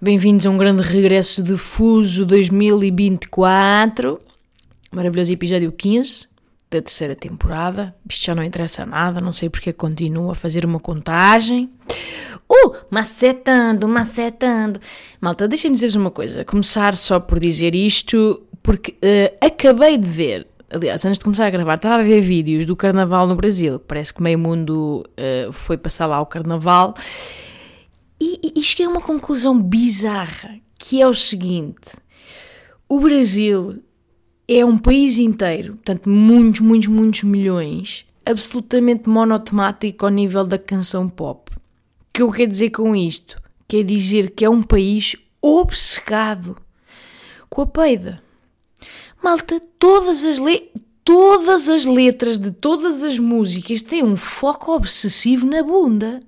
Bem-vindos 0.00 0.46
a 0.46 0.50
um 0.50 0.56
grande 0.56 0.80
regresso 0.80 1.42
de 1.42 1.56
Fuso 1.56 2.24
2024. 2.24 4.20
Maravilhoso 4.92 5.32
episódio 5.32 5.72
15 5.72 6.28
da 6.70 6.80
terceira 6.80 7.16
temporada. 7.16 7.92
Isto 8.08 8.26
já 8.26 8.32
não 8.32 8.44
interessa 8.44 8.86
nada, 8.86 9.20
não 9.20 9.32
sei 9.32 9.50
porque 9.50 9.72
continuo 9.72 10.30
a 10.30 10.36
fazer 10.36 10.64
uma 10.64 10.78
contagem. 10.78 11.68
Uh, 12.48 12.76
macetando, 12.88 13.88
macetando. 13.88 14.78
Malta, 15.20 15.48
deixem-me 15.48 15.74
dizer-vos 15.74 15.96
uma 15.96 16.12
coisa. 16.12 16.44
Começar 16.44 16.94
só 16.94 17.18
por 17.18 17.40
dizer 17.40 17.74
isto, 17.74 18.40
porque 18.62 18.92
uh, 18.92 19.36
acabei 19.44 19.98
de 19.98 20.06
ver 20.06 20.46
aliás, 20.70 21.04
antes 21.04 21.18
de 21.18 21.24
começar 21.24 21.46
a 21.46 21.50
gravar, 21.50 21.74
estava 21.74 22.02
a 22.02 22.04
ver 22.04 22.20
vídeos 22.20 22.66
do 22.66 22.76
carnaval 22.76 23.26
no 23.26 23.34
Brasil. 23.34 23.80
Parece 23.80 24.14
que 24.14 24.22
meio 24.22 24.38
mundo 24.38 25.04
uh, 25.18 25.52
foi 25.52 25.76
passar 25.76 26.06
lá 26.06 26.20
o 26.20 26.26
carnaval. 26.26 26.94
E, 28.20 28.52
e, 28.56 28.62
cheguei 28.62 28.86
a 28.86 28.88
uma 28.88 29.00
conclusão 29.00 29.60
bizarra, 29.60 30.58
que 30.78 31.00
é 31.00 31.06
o 31.06 31.14
seguinte: 31.14 31.96
o 32.88 33.00
Brasil 33.00 33.82
é 34.46 34.64
um 34.64 34.76
país 34.76 35.18
inteiro, 35.18 35.74
portanto, 35.74 36.08
muitos, 36.08 36.60
muitos, 36.60 36.88
muitos 36.88 37.22
milhões, 37.22 38.06
absolutamente 38.24 39.08
monotemático 39.08 40.04
ao 40.04 40.10
nível 40.10 40.44
da 40.44 40.58
canção 40.58 41.08
pop. 41.08 41.52
O 41.54 41.58
que 42.12 42.22
eu 42.22 42.30
quero 42.30 42.50
dizer 42.50 42.70
com 42.70 42.96
isto? 42.96 43.40
Quer 43.68 43.84
dizer 43.84 44.30
que 44.30 44.44
é 44.44 44.50
um 44.50 44.62
país 44.62 45.14
obcecado 45.40 46.56
com 47.48 47.62
a 47.62 47.66
peida. 47.66 48.22
Malta, 49.22 49.60
todas 49.78 50.24
as, 50.24 50.38
le 50.38 50.70
todas 51.04 51.68
as 51.68 51.86
letras 51.86 52.38
de 52.38 52.50
todas 52.50 53.02
as 53.02 53.18
músicas 53.18 53.82
têm 53.82 54.02
um 54.02 54.16
foco 54.16 54.72
obsessivo 54.72 55.46
na 55.46 55.62
bunda. 55.62 56.20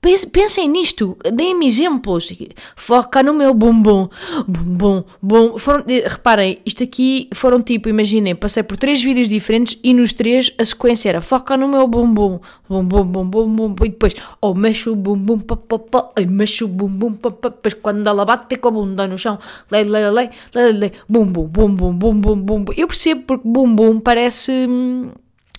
Pensem 0.00 0.68
nisto, 0.68 1.16
deem-me 1.34 1.66
exemplos. 1.66 2.32
Foca 2.76 3.20
no 3.20 3.34
meu 3.34 3.52
bumbum, 3.52 4.08
bumbum, 4.46 5.02
bum. 5.20 5.58
Foram, 5.58 5.84
eh, 5.88 6.06
reparem, 6.06 6.60
isto 6.64 6.84
aqui 6.84 7.28
foram 7.34 7.60
tipo, 7.60 7.88
imaginem, 7.88 8.36
passei 8.36 8.62
por 8.62 8.76
três 8.76 9.02
vídeos 9.02 9.28
diferentes 9.28 9.76
e 9.82 9.92
nos 9.92 10.12
três 10.12 10.54
a 10.56 10.64
sequência 10.64 11.08
era 11.08 11.20
foca 11.20 11.56
no 11.56 11.66
meu 11.66 11.88
bumbum, 11.88 12.38
bumbum, 12.68 13.04
bumbum, 13.04 13.48
bumbum, 13.48 13.84
e 13.84 13.88
depois, 13.88 14.14
oh, 14.40 14.54
mexe 14.54 14.88
o 14.88 14.94
bumbum, 14.94 15.40
pá, 15.40 15.56
pá, 15.56 15.78
pá, 15.80 16.10
ai, 16.16 16.26
mexe 16.26 16.62
o 16.62 16.68
bumbum, 16.68 17.14
pá, 17.14 17.32
pá, 17.32 17.48
depois 17.48 17.74
quando 17.74 18.06
ela 18.06 18.24
bate 18.24 18.56
com 18.56 18.68
a 18.68 18.70
bunda 18.70 19.08
no 19.08 19.18
chão, 19.18 19.36
lei, 19.68 19.82
lei, 19.82 20.08
lei, 20.10 20.30
lei, 20.54 20.72
lei, 20.72 20.92
bumbum, 21.08 21.44
bumbum, 21.48 21.92
bumbum, 21.92 22.40
bumbum. 22.40 22.72
Eu 22.76 22.86
percebo 22.86 23.22
porque 23.26 23.48
bumbum 23.48 23.98
parece. 23.98 24.52
Hum, 24.68 25.10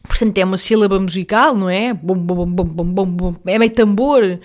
Portanto, 0.09 0.35
é 0.39 0.43
uma 0.43 0.57
sílaba 0.57 0.99
musical, 0.99 1.55
não 1.55 1.69
é? 1.69 1.93
Bum, 1.93 2.15
bum, 2.15 2.45
bum, 2.47 2.65
bum, 2.65 2.83
bum, 2.83 3.05
bum, 3.05 3.35
é 3.45 3.59
meio 3.59 3.71
tambor. 3.71 4.39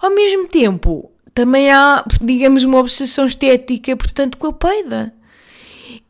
Ao 0.00 0.08
mesmo 0.08 0.46
tempo, 0.46 1.10
também 1.34 1.68
há, 1.68 2.04
digamos, 2.20 2.62
uma 2.62 2.78
obsessão 2.78 3.26
estética, 3.26 3.96
portanto, 3.96 4.38
com 4.38 4.46
a 4.46 4.52
peida. 4.52 5.12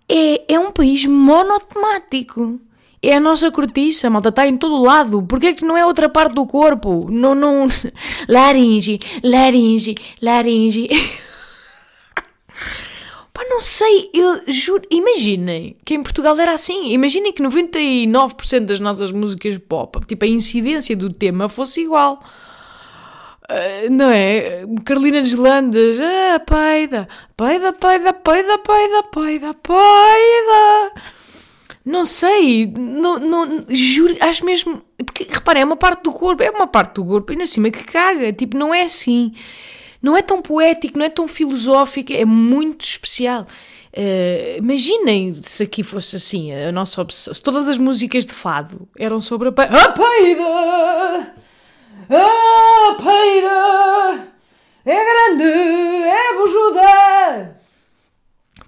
É, 0.06 0.52
é 0.52 0.58
um 0.60 0.70
país 0.70 1.06
monotemático. 1.06 2.60
É 3.02 3.16
a 3.16 3.20
nossa 3.20 3.50
cortiça, 3.50 4.10
malta, 4.10 4.28
está 4.28 4.46
em 4.46 4.56
todo 4.56 4.82
lado. 4.82 5.22
Porquê 5.22 5.54
que 5.54 5.64
não 5.64 5.78
é 5.78 5.86
outra 5.86 6.10
parte 6.10 6.34
do 6.34 6.46
corpo? 6.46 7.10
Não, 7.10 7.34
não... 7.34 7.66
Laringe, 8.28 9.00
laringe, 9.22 9.94
laringe... 10.20 10.88
Não 13.48 13.60
sei, 13.60 14.10
eu 14.12 14.42
juro. 14.46 14.82
Imaginem 14.90 15.76
que 15.84 15.94
em 15.94 16.02
Portugal 16.02 16.38
era 16.38 16.52
assim. 16.52 16.92
Imaginem 16.92 17.32
que 17.32 17.42
99% 17.42 18.60
das 18.60 18.80
nossas 18.80 19.12
músicas 19.12 19.58
pop, 19.58 20.04
tipo, 20.06 20.24
a 20.24 20.28
incidência 20.28 20.96
do 20.96 21.12
tema 21.12 21.48
fosse 21.48 21.82
igual. 21.82 22.22
Uh, 23.44 23.90
não 23.90 24.10
é? 24.10 24.64
Carolina 24.84 25.20
Deslandes, 25.20 25.98
ah, 26.00 26.40
peida, 26.40 27.06
peida, 27.36 27.72
peida, 27.74 28.12
peida, 28.12 28.58
peida, 28.58 29.02
peida, 29.02 29.54
peida. 29.54 31.02
Não 31.84 32.06
sei, 32.06 32.66
não, 32.66 33.18
não, 33.18 33.60
juro, 33.68 34.16
acho 34.20 34.46
mesmo. 34.46 34.82
Porque 35.04 35.26
reparem, 35.28 35.62
é 35.62 35.66
uma 35.66 35.76
parte 35.76 36.02
do 36.02 36.12
corpo, 36.12 36.42
é 36.42 36.50
uma 36.50 36.66
parte 36.66 36.94
do 36.94 37.04
corpo, 37.04 37.34
e 37.34 37.36
na 37.36 37.46
cima 37.46 37.70
que 37.70 37.84
caga, 37.84 38.32
tipo, 38.32 38.56
não 38.56 38.72
é 38.72 38.84
assim 38.84 39.34
não 40.04 40.14
é 40.14 40.20
tão 40.20 40.42
poético, 40.42 40.98
não 40.98 41.06
é 41.06 41.08
tão 41.08 41.26
filosófico, 41.26 42.12
é 42.12 42.26
muito 42.26 42.82
especial. 42.82 43.46
Uh, 43.96 44.58
imaginem 44.58 45.32
se 45.32 45.62
aqui 45.62 45.82
fosse 45.82 46.16
assim, 46.16 46.52
a 46.52 46.70
nossa 46.70 47.00
obsessão. 47.00 47.32
Se 47.32 47.42
todas 47.42 47.66
as 47.68 47.78
músicas 47.78 48.26
de 48.26 48.34
fado 48.34 48.86
eram 48.98 49.18
sobre 49.18 49.48
a, 49.48 49.52
pe 49.52 49.62
a 49.62 49.92
peida, 49.92 51.34
a 52.10 52.94
peida 53.02 54.28
é 54.84 55.04
grande, 55.10 55.44
é 55.44 56.34
bujuda. 56.34 57.60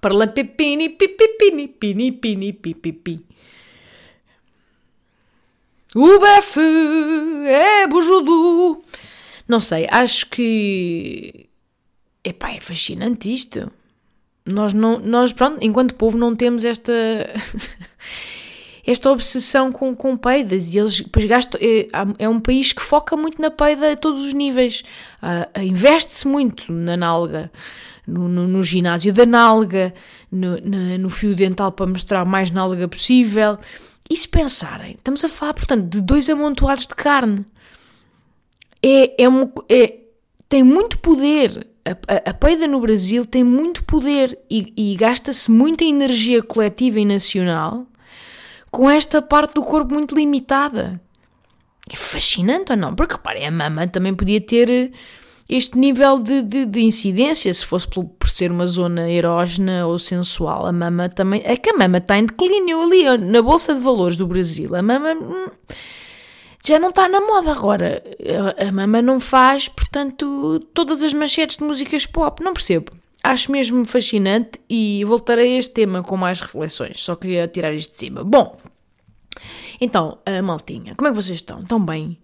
Para 0.00 0.26
pepini, 0.28 0.88
pipipini, 0.88 1.68
pini, 1.68 2.12
pini, 2.12 2.53
pipipi. 2.54 3.26
O 5.94 6.18
befe 6.18 6.60
é 7.47 7.86
bujudo. 7.86 8.82
Não 9.48 9.60
sei, 9.60 9.86
acho 9.90 10.28
que. 10.28 11.48
Epá, 12.24 12.50
é 12.50 12.60
fascinante 12.60 13.32
isto. 13.32 13.70
Nós, 14.44 14.72
não, 14.72 14.98
nós, 14.98 15.32
pronto, 15.32 15.58
enquanto 15.60 15.94
povo, 15.94 16.16
não 16.18 16.34
temos 16.34 16.64
esta. 16.64 16.92
esta 18.86 19.10
obsessão 19.10 19.72
com, 19.72 19.96
com 19.96 20.16
peidas 20.16 20.72
e 20.72 20.78
eles 20.78 21.00
depois 21.00 21.24
gastam. 21.26 21.60
É, 21.60 21.88
é 22.18 22.28
um 22.28 22.40
país 22.40 22.72
que 22.72 22.82
foca 22.82 23.16
muito 23.16 23.40
na 23.42 23.50
peida 23.50 23.92
a 23.92 23.96
todos 23.96 24.24
os 24.24 24.32
níveis. 24.32 24.82
Uh, 25.22 25.60
Investe-se 25.60 26.26
muito 26.26 26.72
na 26.72 26.96
nalga. 26.96 27.50
No, 28.06 28.28
no, 28.28 28.46
no, 28.46 28.62
ginásio 28.62 29.12
da 29.12 29.26
nalga, 29.26 29.92
no, 30.30 30.60
no, 30.60 30.96
no, 30.96 31.10
fio 31.10 31.34
dental 31.34 31.72
para 31.72 31.86
mostrar 31.88 32.24
mais 32.24 32.52
nalga 32.52 32.86
possível. 32.86 33.58
E 34.08 34.16
se 34.16 34.28
pensarem, 34.28 34.92
estamos 34.92 35.24
a 35.24 35.28
falar, 35.28 35.54
portanto, 35.54 35.88
de 35.88 36.00
dois 36.00 36.30
amontoados 36.30 36.86
de 36.86 36.94
carne 36.94 37.44
é, 38.82 39.22
é, 39.22 39.26
é 39.69 39.98
tem 40.48 40.62
muito 40.62 40.98
poder. 40.98 41.66
A, 41.84 41.91
a, 41.91 42.31
a, 42.31 42.34
peida 42.34 42.66
no 42.66 42.81
Brasil 42.81 43.25
tem 43.25 43.44
muito 43.44 43.84
poder 43.84 44.38
e, 44.50 44.72
e 44.76 44.97
gasta-se 44.97 45.50
muita 45.50 45.84
energia 45.84 46.42
coletiva 46.42 46.98
e 46.98 47.04
nacional 47.04 47.86
com 48.70 48.91
esta 48.91 49.22
parte 49.22 49.54
do 49.54 49.62
corpo 49.62 49.94
muito 49.94 50.15
limitada. 50.15 51.00
É 51.91 51.97
fascinante 51.97 52.72
ou 52.72 52.78
não? 52.78 52.94
Porque 52.94 53.15
reparem, 53.15 53.47
a 53.47 53.50
mama 53.50 53.86
também 53.86 54.12
podia 54.12 54.41
ter 54.41 54.92
este 55.48 55.78
nível 55.78 56.19
de, 56.19 56.42
de, 56.42 56.66
de 56.66 56.81
incidência 56.81 57.54
se 57.54 57.65
fosse 57.65 57.88
por, 57.88 58.04
por, 58.04 58.28
ser 58.28 58.50
uma 58.50 58.66
zona 58.66 59.09
erógena 59.09 59.86
ou 59.86 59.98
sensual. 59.98 60.66
A 60.66 60.72
mama 60.72 61.09
também. 61.09 61.41
É 61.44 61.56
que 61.56 61.70
a 61.70 61.76
mama 61.78 61.98
está 61.98 62.19
em 62.19 62.26
declínio 62.26 62.82
ali 62.82 63.16
na 63.19 63.41
Bolsa 63.41 63.75
de 63.75 63.81
Valores 63.81 64.16
do 64.16 64.26
Brasil. 64.26 64.75
A 64.75 64.82
mama. 64.82 65.15
Hum, 65.15 65.47
já 66.66 66.81
não 66.81 66.88
está 66.88 67.09
na 67.09 67.21
moda 67.21 67.53
agora. 67.53 68.03
A, 68.59 68.72
mama 68.72 69.00
não 69.00 69.21
faz, 69.21 69.69
portanto, 69.69 70.59
todas 70.75 71.00
as 71.00 71.15
manchetes 71.15 71.59
de 71.59 71.65
músicas 71.65 72.06
pop. 72.06 72.43
Não 72.43 72.53
percebo. 72.53 72.91
Acho 73.22 73.53
mesmo 73.53 73.84
fascinante 73.84 74.60
e 74.68 75.04
voltarei 75.04 75.54
a 75.54 75.59
este 75.59 75.74
tema 75.74 76.03
com 76.03 76.16
mais 76.16 76.41
reflexões. 76.41 77.03
Só 77.03 77.15
queria 77.15 77.47
tirar 77.47 77.72
isto 77.72 77.92
de 77.92 77.98
cima. 77.98 78.24
Bom, 78.24 78.59
então, 79.80 80.18
a 80.27 80.42
maltinha, 80.42 80.95
como 80.97 81.09
é 81.09 81.10
que 81.13 81.16
vocês 81.16 81.39
estão? 81.39 81.60
Estão 81.60 81.84
bem? 81.84 82.18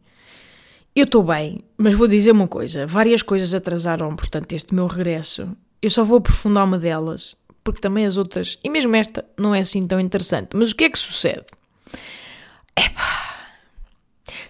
Eu 0.95 1.05
estou 1.05 1.23
bem, 1.23 1.65
mas 1.79 1.95
vou 1.95 2.09
dizer 2.09 2.33
uma 2.33 2.49
coisa: 2.49 2.85
várias 2.87 3.23
coisas 3.23 3.55
atrasaram, 3.55 4.15
portanto, 4.17 4.53
este 4.53 4.75
meu 4.75 4.87
regresso. 4.87 5.49
Eu 5.81 5.91
só 5.91 6.03
vou 6.03 6.19
aprofundar 6.19 6.65
uma 6.65 6.79
delas, 6.79 7.37
porque 7.63 7.81
também 7.81 8.07
as 8.07 8.17
outras, 8.17 8.59
e 8.63 8.69
mesmo 8.69 8.95
esta, 8.95 9.25
não 9.39 9.55
é 9.55 9.61
assim 9.61 9.87
tão 9.87 9.99
interessante. 10.01 10.51
Mas 10.55 10.73
o 10.73 10.77
que 10.77 10.85
é 10.85 10.91
que 10.91 10.99
sucede? 10.99 11.47
Epá 12.77 13.22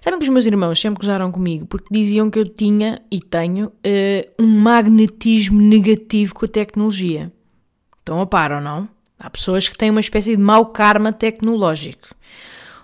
Sabem 0.03 0.19
que 0.19 0.25
os 0.25 0.29
meus 0.31 0.47
irmãos 0.47 0.81
sempre 0.81 1.01
gozaram 1.01 1.31
comigo 1.31 1.65
porque 1.65 1.87
diziam 1.89 2.29
que 2.29 2.37
eu 2.37 2.45
tinha 2.45 3.01
e 3.09 3.21
tenho 3.21 3.69
uh, 3.69 4.43
um 4.43 4.49
magnetismo 4.49 5.61
negativo 5.61 6.35
com 6.35 6.45
a 6.45 6.49
tecnologia. 6.49 7.33
Estão 8.01 8.21
a 8.21 8.27
par 8.27 8.51
ou 8.51 8.61
não? 8.61 8.89
Há 9.17 9.31
pessoas 9.31 9.69
que 9.69 9.79
têm 9.79 9.91
uma 9.91 10.01
espécie 10.01 10.37
de 10.37 10.43
mau 10.43 10.67
karma 10.67 11.13
tecnológico, 11.13 12.09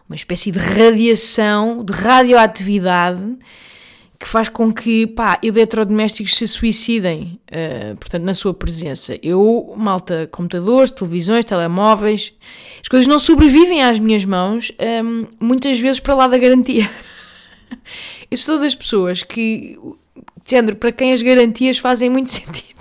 uma 0.08 0.14
espécie 0.14 0.52
de 0.52 0.60
radiação, 0.60 1.84
de 1.84 1.92
radioatividade 1.92 3.36
que 4.18 4.26
faz 4.26 4.48
com 4.48 4.72
que, 4.72 5.06
pá, 5.06 5.38
eletrodomésticos 5.42 6.34
se 6.36 6.48
suicidem, 6.48 7.38
uh, 7.52 7.96
portanto, 7.96 8.24
na 8.24 8.34
sua 8.34 8.52
presença. 8.52 9.16
Eu, 9.22 9.72
malta, 9.76 10.28
computadores, 10.32 10.90
televisões, 10.90 11.44
telemóveis, 11.44 12.32
as 12.82 12.88
coisas 12.88 13.06
não 13.06 13.18
sobrevivem 13.18 13.82
às 13.82 14.00
minhas 14.00 14.24
mãos, 14.24 14.72
um, 14.72 14.84
ehm, 14.84 15.26
muitas 15.38 15.78
vezes 15.78 16.00
para 16.00 16.14
lá 16.14 16.26
da 16.26 16.36
garantia. 16.36 16.90
Eu 18.28 18.36
sou 18.36 18.58
das 18.58 18.74
pessoas 18.74 19.22
que, 19.22 19.78
género, 20.44 20.76
para 20.76 20.90
quem 20.90 21.12
as 21.12 21.22
garantias 21.22 21.78
fazem 21.78 22.10
muito 22.10 22.30
sentido. 22.30 22.78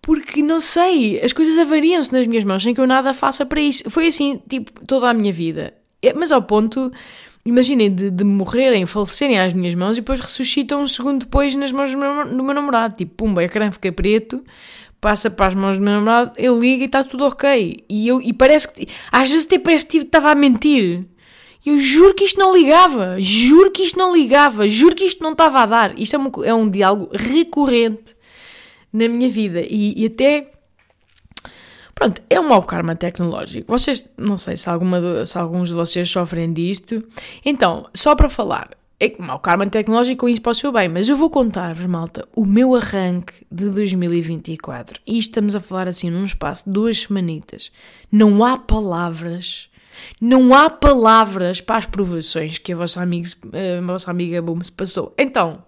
Porque, 0.00 0.40
não 0.40 0.60
sei, 0.60 1.20
as 1.20 1.32
coisas 1.32 1.58
avariam-se 1.58 2.12
nas 2.12 2.26
minhas 2.26 2.44
mãos 2.44 2.62
sem 2.62 2.72
que 2.72 2.80
eu 2.80 2.86
nada 2.86 3.12
faça 3.12 3.44
para 3.44 3.60
isso. 3.60 3.90
Foi 3.90 4.06
assim, 4.06 4.40
tipo, 4.48 4.72
toda 4.86 5.10
a 5.10 5.12
minha 5.12 5.32
vida. 5.32 5.74
É, 6.00 6.14
mas 6.14 6.30
ao 6.30 6.40
ponto 6.40 6.90
imaginem, 7.48 7.90
de, 7.90 8.10
de 8.10 8.24
morrerem, 8.24 8.84
falecerem 8.84 9.40
às 9.40 9.54
minhas 9.54 9.74
mãos 9.74 9.96
e 9.96 10.00
depois 10.00 10.20
ressuscitam 10.20 10.82
um 10.82 10.86
segundo 10.86 11.20
depois 11.20 11.54
nas 11.54 11.72
mãos 11.72 11.90
do 11.90 11.98
meu, 11.98 12.28
do 12.28 12.44
meu 12.44 12.54
namorado. 12.54 12.96
Tipo, 12.96 13.14
pumba, 13.14 13.42
ecrã 13.42 13.70
fica 13.72 13.90
preto, 13.90 14.44
passa 15.00 15.30
para 15.30 15.46
as 15.46 15.54
mãos 15.54 15.78
do 15.78 15.82
meu 15.82 15.94
namorado, 15.94 16.32
ele 16.36 16.58
liga 16.58 16.82
e 16.82 16.86
está 16.86 17.02
tudo 17.02 17.24
ok. 17.24 17.84
E, 17.88 18.06
eu, 18.06 18.20
e 18.20 18.34
parece 18.34 18.70
que, 18.70 18.86
às 19.10 19.30
vezes 19.30 19.46
até 19.46 19.58
parece 19.58 19.86
que 19.86 19.98
estava 19.98 20.30
a 20.30 20.34
mentir. 20.34 21.06
Eu 21.64 21.78
juro 21.78 22.14
que 22.14 22.24
isto 22.24 22.38
não 22.38 22.54
ligava, 22.54 23.16
juro 23.18 23.70
que 23.70 23.82
isto 23.82 23.98
não 23.98 24.14
ligava, 24.14 24.68
juro 24.68 24.94
que 24.94 25.04
isto 25.04 25.22
não 25.22 25.32
estava 25.32 25.60
a 25.60 25.66
dar. 25.66 25.98
Isto 25.98 26.16
é 26.16 26.18
um, 26.18 26.44
é 26.44 26.54
um 26.54 26.68
diálogo 26.68 27.10
recorrente 27.12 28.14
na 28.92 29.08
minha 29.08 29.28
vida 29.28 29.60
e, 29.60 29.94
e 29.96 30.06
até 30.06 30.50
Pronto, 31.98 32.22
é 32.30 32.38
um 32.38 32.46
mau 32.46 32.62
karma 32.62 32.94
tecnológico. 32.94 33.76
Vocês, 33.76 34.08
não 34.16 34.36
sei 34.36 34.56
se, 34.56 34.70
alguma, 34.70 35.26
se 35.26 35.36
alguns 35.36 35.68
de 35.68 35.74
vocês 35.74 36.08
sofrem 36.08 36.52
disto. 36.52 37.02
Então, 37.44 37.88
só 37.92 38.14
para 38.14 38.28
falar, 38.28 38.70
é 39.00 39.12
mau 39.18 39.40
karma 39.40 39.66
tecnológico 39.66 40.28
isso 40.28 40.40
para 40.40 40.52
o 40.52 40.54
seu 40.54 40.70
bem, 40.70 40.88
mas 40.88 41.08
eu 41.08 41.16
vou 41.16 41.28
contar-vos, 41.28 41.86
malta, 41.86 42.24
o 42.36 42.46
meu 42.46 42.76
arranque 42.76 43.44
de 43.50 43.68
2024. 43.68 45.00
E 45.04 45.18
estamos 45.18 45.56
a 45.56 45.60
falar 45.60 45.88
assim 45.88 46.08
num 46.08 46.22
espaço 46.22 46.66
de 46.66 46.70
duas 46.70 47.00
semanitas. 47.00 47.72
Não 48.12 48.44
há 48.44 48.56
palavras, 48.56 49.68
não 50.20 50.54
há 50.54 50.70
palavras 50.70 51.60
para 51.60 51.78
as 51.78 51.86
provações 51.86 52.58
que 52.58 52.72
a 52.72 52.76
vossa 52.76 53.02
amiga, 53.02 53.28
a 53.76 53.84
vossa 53.84 54.08
amiga 54.08 54.40
Boom 54.40 54.62
se 54.62 54.70
passou. 54.70 55.12
Então, 55.18 55.64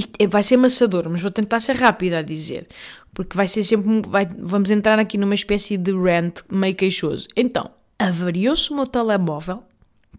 isto 0.00 0.12
é, 0.18 0.26
vai 0.26 0.42
ser 0.42 0.56
amassador, 0.56 1.08
mas 1.08 1.22
vou 1.22 1.30
tentar 1.30 1.60
ser 1.60 1.76
rápida 1.76 2.18
a 2.18 2.22
dizer 2.22 2.66
porque 3.14 3.36
vai 3.36 3.48
ser 3.48 3.64
sempre. 3.64 4.02
Vai, 4.08 4.26
vamos 4.38 4.70
entrar 4.70 4.98
aqui 4.98 5.18
numa 5.18 5.34
espécie 5.34 5.76
de 5.76 5.92
rant 5.92 6.40
meio 6.50 6.74
queixoso. 6.74 7.28
Então, 7.36 7.70
avariou-se 7.98 8.70
o 8.70 8.76
meu 8.76 8.86
telemóvel, 8.86 9.62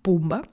pumba. 0.01 0.44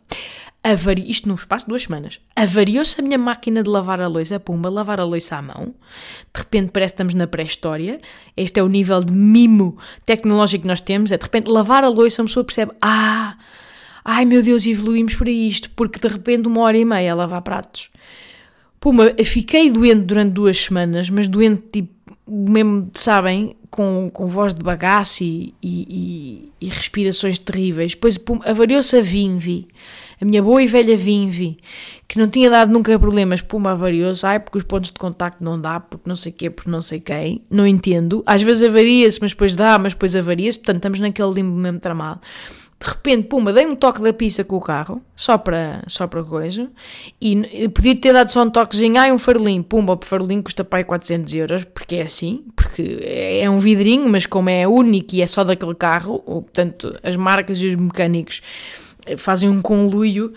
Avari, 0.63 1.09
isto 1.09 1.29
no 1.29 1.37
espaço 1.37 1.67
de 1.67 1.71
duas 1.71 1.85
semanas. 1.85 2.21
Avariou-se 2.35 3.01
a 3.01 3.03
minha 3.03 3.17
máquina 3.17 3.63
de 3.63 3.71
lavar 3.71 4.01
a 4.01 4.09
louça, 4.09 4.41
pumba, 4.41 4.69
lavar 4.69 4.99
a 4.99 5.05
louça 5.05 5.37
à 5.37 5.43
mão. 5.43 5.75
De 6.35 6.41
repente 6.41 6.73
parece 6.73 6.93
que 6.93 6.97
estamos 6.97 7.15
na 7.15 7.27
pré-história. 7.27 8.01
Este 8.37 8.59
é 8.59 8.63
o 8.63 8.69
nível 8.69 9.01
de 9.01 9.13
mimo 9.13 9.79
tecnológico 10.05 10.63
que 10.63 10.69
nós 10.69 10.81
temos. 10.81 11.13
É 11.13 11.17
de 11.17 11.23
repente 11.23 11.49
lavar 11.49 11.85
a 11.85 11.89
louça, 11.89 12.21
uma 12.21 12.27
pessoa 12.27 12.45
percebe: 12.45 12.73
ah, 12.83 13.39
ai 14.05 14.25
meu 14.25 14.43
Deus, 14.43 14.67
evoluímos 14.67 15.15
para 15.15 15.31
isto, 15.31 15.71
porque 15.71 15.99
de 15.99 16.09
repente 16.09 16.49
uma 16.49 16.61
hora 16.63 16.77
e 16.77 16.85
meia 16.85 17.15
lavar 17.15 17.43
pratos. 17.43 17.89
Pumba, 18.81 19.15
fiquei 19.25 19.71
doente 19.71 20.03
durante 20.03 20.33
duas 20.33 20.59
semanas, 20.59 21.11
mas 21.11 21.27
doente 21.27 21.63
tipo 21.73 21.99
mesmo, 22.29 22.91
sabem, 22.93 23.57
com, 23.71 24.11
com 24.13 24.27
voz 24.27 24.53
de 24.53 24.63
bagaço 24.63 25.25
e, 25.25 25.55
e, 25.63 26.53
e, 26.61 26.69
respirações 26.69 27.39
terríveis. 27.39 27.95
Depois 27.95 28.19
avariou-se 28.45 28.97
a 28.97 29.01
Vinvi, 29.01 29.67
a 30.21 30.25
minha 30.25 30.43
boa 30.43 30.63
e 30.63 30.67
velha 30.67 30.97
Vinvi, 30.97 31.59
que 32.07 32.19
não 32.19 32.29
tinha 32.29 32.51
dado 32.51 32.73
nunca 32.73 32.99
problemas, 32.99 33.41
puma, 33.41 33.73
avariou-se, 33.73 34.27
ai, 34.27 34.41
porque 34.41 34.59
os 34.59 34.65
pontos 34.65 34.91
de 34.91 34.99
contacto 34.99 35.43
não 35.43 35.61
dá, 35.61 35.81
porque 35.81 36.09
não 36.09 36.17
sei 36.17 36.33
quê, 36.33 36.51
porque 36.51 36.71
não 36.71 36.81
sei 36.81 37.01
quem, 37.01 37.43
não 37.51 37.67
entendo. 37.67 38.23
Às 38.27 38.43
vezes 38.43 38.69
avaria-se, 38.69 39.19
mas 39.21 39.33
depois 39.33 39.55
dá, 39.55 39.79
mas 39.79 39.95
depois 39.95 40.15
avaria-se, 40.15 40.59
portanto 40.59 40.77
estamos 40.77 41.01
naquele 41.01 41.33
limbo 41.33 41.57
mesmo 41.57 41.81
tramado 41.81 42.21
de 42.81 42.89
repente, 42.89 43.27
puma, 43.27 43.53
dei 43.53 43.67
um 43.67 43.75
toque 43.75 44.01
da 44.01 44.13
pista 44.13 44.45
com 44.45 44.57
o 44.57 44.61
carro, 44.61 45.03
só 45.17 45.37
para, 45.37 45.83
só 45.89 46.07
para 46.07 46.23
coisa, 46.23 46.71
e 47.21 47.69
podia 47.69 47.97
ter 47.97 48.13
dado 48.13 48.29
só 48.29 48.43
um 48.43 48.51
toquezinho, 48.51 48.97
ai, 48.99 49.11
um 49.11 49.19
farolinho, 49.19 49.65
pumba, 49.65 49.95
o 49.95 50.05
farolinho 50.05 50.45
custa 50.45 50.63
pai 50.63 50.85
400 50.85 51.35
euros, 51.35 51.65
porque 51.65 51.97
é 51.97 52.03
assim, 52.03 52.45
porque 52.55 53.01
é 53.03 53.51
um 53.51 53.59
vidrinho, 53.59 54.09
mas 54.09 54.27
como 54.27 54.49
é 54.49 54.69
único 54.69 55.17
e 55.17 55.23
é 55.23 55.27
só 55.27 55.43
daquele 55.43 55.75
carro, 55.75 56.21
portanto, 56.21 56.97
as 57.03 57.17
marcas 57.17 57.61
e 57.61 57.67
os 57.67 57.75
mecânicos 57.75 58.43
eh, 59.07 59.17
fazem 59.17 59.49
um 59.49 59.61
conluio 59.61 60.33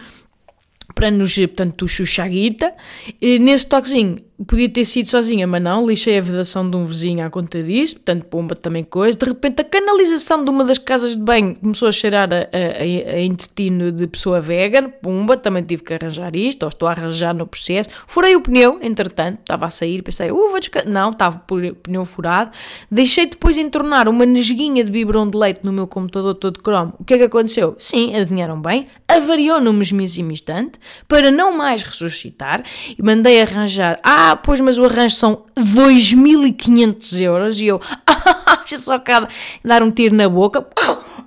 para 0.95 1.11
nos, 1.11 1.35
portanto, 1.35 1.87
chucha 1.87 2.23
a 2.23 2.27
guita. 2.27 2.73
Nesse 3.21 3.67
toquezinho, 3.67 4.17
podia 4.47 4.69
ter 4.69 4.85
sido 4.85 5.07
sozinha, 5.07 5.45
mas 5.45 5.61
não, 5.61 5.85
lixei 5.85 6.17
a 6.17 6.21
vedação 6.21 6.69
de 6.69 6.75
um 6.75 6.85
vizinho 6.85 7.25
à 7.25 7.29
conta 7.29 7.61
disso, 7.61 7.95
portanto, 7.95 8.25
pomba 8.25 8.55
também 8.55 8.83
coisa. 8.83 9.17
De 9.17 9.25
repente, 9.25 9.61
a 9.61 9.63
canalização 9.63 10.43
de 10.43 10.49
uma 10.49 10.63
das 10.63 10.77
casas 10.77 11.15
de 11.15 11.21
banho 11.21 11.55
começou 11.55 11.87
a 11.87 11.91
cheirar 11.91 12.29
a, 12.33 12.37
a, 12.37 13.15
a 13.15 13.21
intestino 13.21 13.91
de 13.91 14.07
pessoa 14.07 14.41
vegan, 14.41 14.89
pumba, 14.89 15.37
também 15.37 15.63
tive 15.63 15.83
que 15.83 15.93
arranjar 15.93 16.35
isto, 16.35 16.63
ou 16.63 16.69
estou 16.69 16.87
a 16.87 16.91
arranjar 16.91 17.33
no 17.33 17.45
processo. 17.45 17.89
Furei 18.07 18.35
o 18.35 18.41
pneu, 18.41 18.79
entretanto, 18.81 19.39
estava 19.41 19.65
a 19.65 19.69
sair, 19.69 20.01
pensei, 20.01 20.31
uh, 20.31 20.35
vou 20.35 20.59
descansar. 20.59 20.91
Não, 20.91 21.11
estava 21.11 21.39
por 21.39 21.61
pneu 21.75 22.05
furado. 22.05 22.51
Deixei 22.89 23.25
depois 23.25 23.57
entornar 23.57 24.07
uma 24.07 24.25
nesguinha 24.25 24.83
de 24.83 24.91
biberon 24.91 25.29
de 25.29 25.37
leite 25.37 25.61
no 25.63 25.71
meu 25.71 25.87
computador 25.87 26.35
todo 26.35 26.61
cromo. 26.61 26.93
O 26.99 27.03
que 27.03 27.13
é 27.13 27.17
que 27.17 27.23
aconteceu? 27.23 27.75
Sim, 27.77 28.15
adivinharam 28.15 28.61
bem, 28.61 28.87
avariou 29.07 29.61
no 29.61 29.73
mesmíssimo 29.73 30.31
instante, 30.31 30.79
para 31.07 31.31
não 31.31 31.55
mais 31.55 31.83
ressuscitar, 31.83 32.63
e 32.97 33.01
mandei 33.01 33.41
arranjar, 33.41 33.99
ah, 34.03 34.30
ah, 34.31 34.35
pois, 34.35 34.59
mas 34.59 34.77
o 34.77 34.85
arranjo 34.85 35.15
são 35.15 35.43
2.500 35.57 37.21
euros. 37.21 37.59
E 37.59 37.67
eu, 37.67 37.81
ah, 38.07 38.63
só 38.65 38.97
cada 38.99 39.27
dar 39.63 39.83
um 39.83 39.91
tiro 39.91 40.15
na 40.15 40.29
boca. 40.29 40.65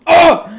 Oh! 0.06 0.53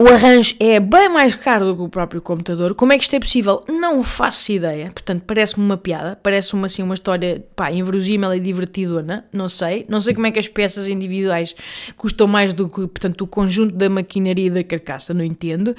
O 0.00 0.06
arranjo 0.06 0.54
é 0.60 0.78
bem 0.78 1.08
mais 1.08 1.34
caro 1.34 1.66
do 1.66 1.74
que 1.74 1.82
o 1.82 1.88
próprio 1.88 2.22
computador. 2.22 2.72
Como 2.76 2.92
é 2.92 2.96
que 2.96 3.02
isto 3.02 3.16
é 3.16 3.18
possível? 3.18 3.64
Não 3.66 4.04
faço 4.04 4.52
ideia. 4.52 4.92
Portanto, 4.92 5.24
parece-me 5.26 5.64
uma 5.64 5.76
piada, 5.76 6.16
parece-me 6.22 6.64
assim 6.64 6.84
uma 6.84 6.94
história, 6.94 7.44
pá, 7.56 7.72
inverosímil 7.72 8.32
e 8.32 8.38
divertidona. 8.38 9.24
Não 9.32 9.48
sei. 9.48 9.84
Não 9.88 10.00
sei 10.00 10.14
como 10.14 10.28
é 10.28 10.30
que 10.30 10.38
as 10.38 10.46
peças 10.46 10.88
individuais 10.88 11.52
custam 11.96 12.28
mais 12.28 12.52
do 12.52 12.68
que, 12.68 12.86
portanto, 12.86 13.22
o 13.22 13.26
conjunto 13.26 13.74
da 13.74 13.90
maquinaria 13.90 14.46
e 14.46 14.50
da 14.50 14.62
carcaça. 14.62 15.12
Não 15.12 15.24
entendo. 15.24 15.74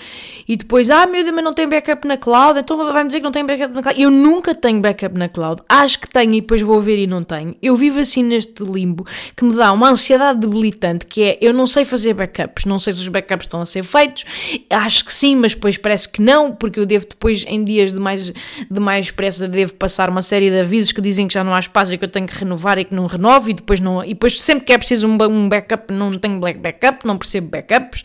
E 0.45 0.57
depois, 0.57 0.89
ah, 0.89 1.07
meu 1.07 1.23
Deus, 1.23 1.33
mas 1.33 1.43
não 1.45 1.53
tem 1.53 1.69
backup 1.69 2.05
na 2.05 2.17
cloud. 2.17 2.59
Então 2.59 2.75
vai-me 2.91 3.07
dizer 3.07 3.19
que 3.19 3.23
não 3.23 3.31
tem 3.31 3.45
backup 3.45 3.73
na 3.73 3.81
cloud. 3.81 4.01
Eu 4.01 4.11
nunca 4.11 4.53
tenho 4.53 4.81
backup 4.81 5.17
na 5.17 5.29
cloud. 5.29 5.61
Acho 5.69 5.97
que 5.97 6.09
tenho 6.09 6.33
e 6.33 6.41
depois 6.41 6.61
vou 6.61 6.81
ver 6.81 6.97
e 6.97 7.07
não 7.07 7.23
tenho. 7.23 7.55
Eu 7.61 7.73
vivo 7.77 8.01
assim 8.01 8.23
neste 8.23 8.63
limbo 8.63 9.05
que 9.33 9.45
me 9.45 9.55
dá 9.55 9.71
uma 9.71 9.89
ansiedade 9.89 10.41
debilitante 10.41 11.05
que 11.05 11.23
é, 11.23 11.37
eu 11.39 11.53
não 11.53 11.65
sei 11.65 11.85
fazer 11.85 12.13
backups. 12.15 12.65
Não 12.65 12.77
sei 12.77 12.91
se 12.91 12.99
os 12.99 13.07
backups 13.07 13.45
estão 13.45 13.61
a 13.61 13.65
ser 13.65 13.83
feitos 13.83 14.08
Acho 14.69 15.05
que 15.05 15.13
sim, 15.13 15.35
mas 15.35 15.53
depois 15.53 15.77
parece 15.77 16.09
que 16.09 16.21
não, 16.21 16.51
porque 16.51 16.79
eu 16.79 16.85
devo 16.85 17.07
depois, 17.07 17.45
em 17.47 17.63
dias 17.63 17.91
de 17.91 17.99
mais, 17.99 18.31
de 18.31 18.79
mais 18.79 19.11
pressa, 19.11 19.47
devo 19.47 19.73
passar 19.75 20.09
uma 20.09 20.21
série 20.21 20.49
de 20.49 20.59
avisos 20.59 20.91
que 20.91 21.01
dizem 21.01 21.27
que 21.27 21.33
já 21.33 21.43
não 21.43 21.53
há 21.53 21.59
espaço 21.59 21.93
e 21.93 21.97
que 21.97 22.05
eu 22.05 22.09
tenho 22.09 22.27
que 22.27 22.37
renovar 22.37 22.77
e 22.77 22.85
que 22.85 22.93
não 22.93 23.05
renovo, 23.05 23.49
e 23.49 23.53
depois, 23.53 23.79
não, 23.79 24.03
e 24.03 24.09
depois 24.09 24.39
sempre 24.41 24.65
que 24.65 24.73
é 24.73 24.77
preciso 24.77 25.07
um, 25.07 25.17
um 25.23 25.49
backup, 25.49 25.93
não 25.93 26.17
tenho 26.17 26.39
backup, 26.39 27.05
não 27.05 27.17
percebo 27.17 27.49
backups. 27.49 28.03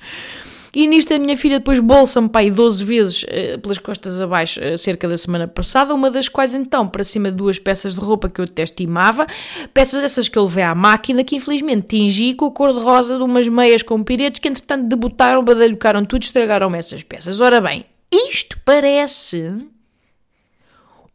E 0.75 0.89
nisto 0.89 1.15
a 1.15 1.19
minha 1.19 1.37
filha 1.37 1.59
depois 1.59 1.79
bolsa-me 1.79 2.29
pai 2.29 2.51
12 2.51 2.85
vezes 2.85 3.23
uh, 3.23 3.59
pelas 3.61 3.79
costas 3.79 4.21
abaixo 4.21 4.61
uh, 4.61 4.77
cerca 4.77 5.09
da 5.09 5.17
semana 5.17 5.47
passada, 5.47 5.95
uma 5.95 6.11
das 6.11 6.29
quais 6.29 6.53
então 6.53 6.89
para 6.89 7.05
cima 7.05 7.31
de 7.31 7.37
duas 7.37 7.59
peças 7.59 7.95
de 7.95 8.01
roupa 8.01 8.29
que 8.29 8.41
eu 8.41 8.45
até 8.45 8.63
estimava, 8.63 9.27
peças 9.73 10.03
essas 10.03 10.29
que 10.29 10.37
eu 10.37 10.45
levei 10.45 10.65
à 10.65 10.75
máquina 10.75 11.23
que 11.23 11.37
infelizmente 11.37 11.87
tingi 11.89 12.35
com 12.35 12.47
a 12.47 12.51
cor 12.51 12.73
de 12.73 12.81
rosa 12.81 13.17
de 13.17 13.23
umas 13.23 13.47
meias 13.47 13.83
com 13.83 14.03
piretes 14.03 14.41
que 14.41 14.49
entretanto 14.49 14.89
debutaram, 14.89 15.45
badalhocaram 15.45 16.05
tudo, 16.05 16.23
estragaram-me 16.23 16.79
essas 16.79 17.03
peças. 17.05 17.41
Ora 17.41 17.61
bem, 17.61 17.87
isto 18.13 18.59
parece 18.65 19.53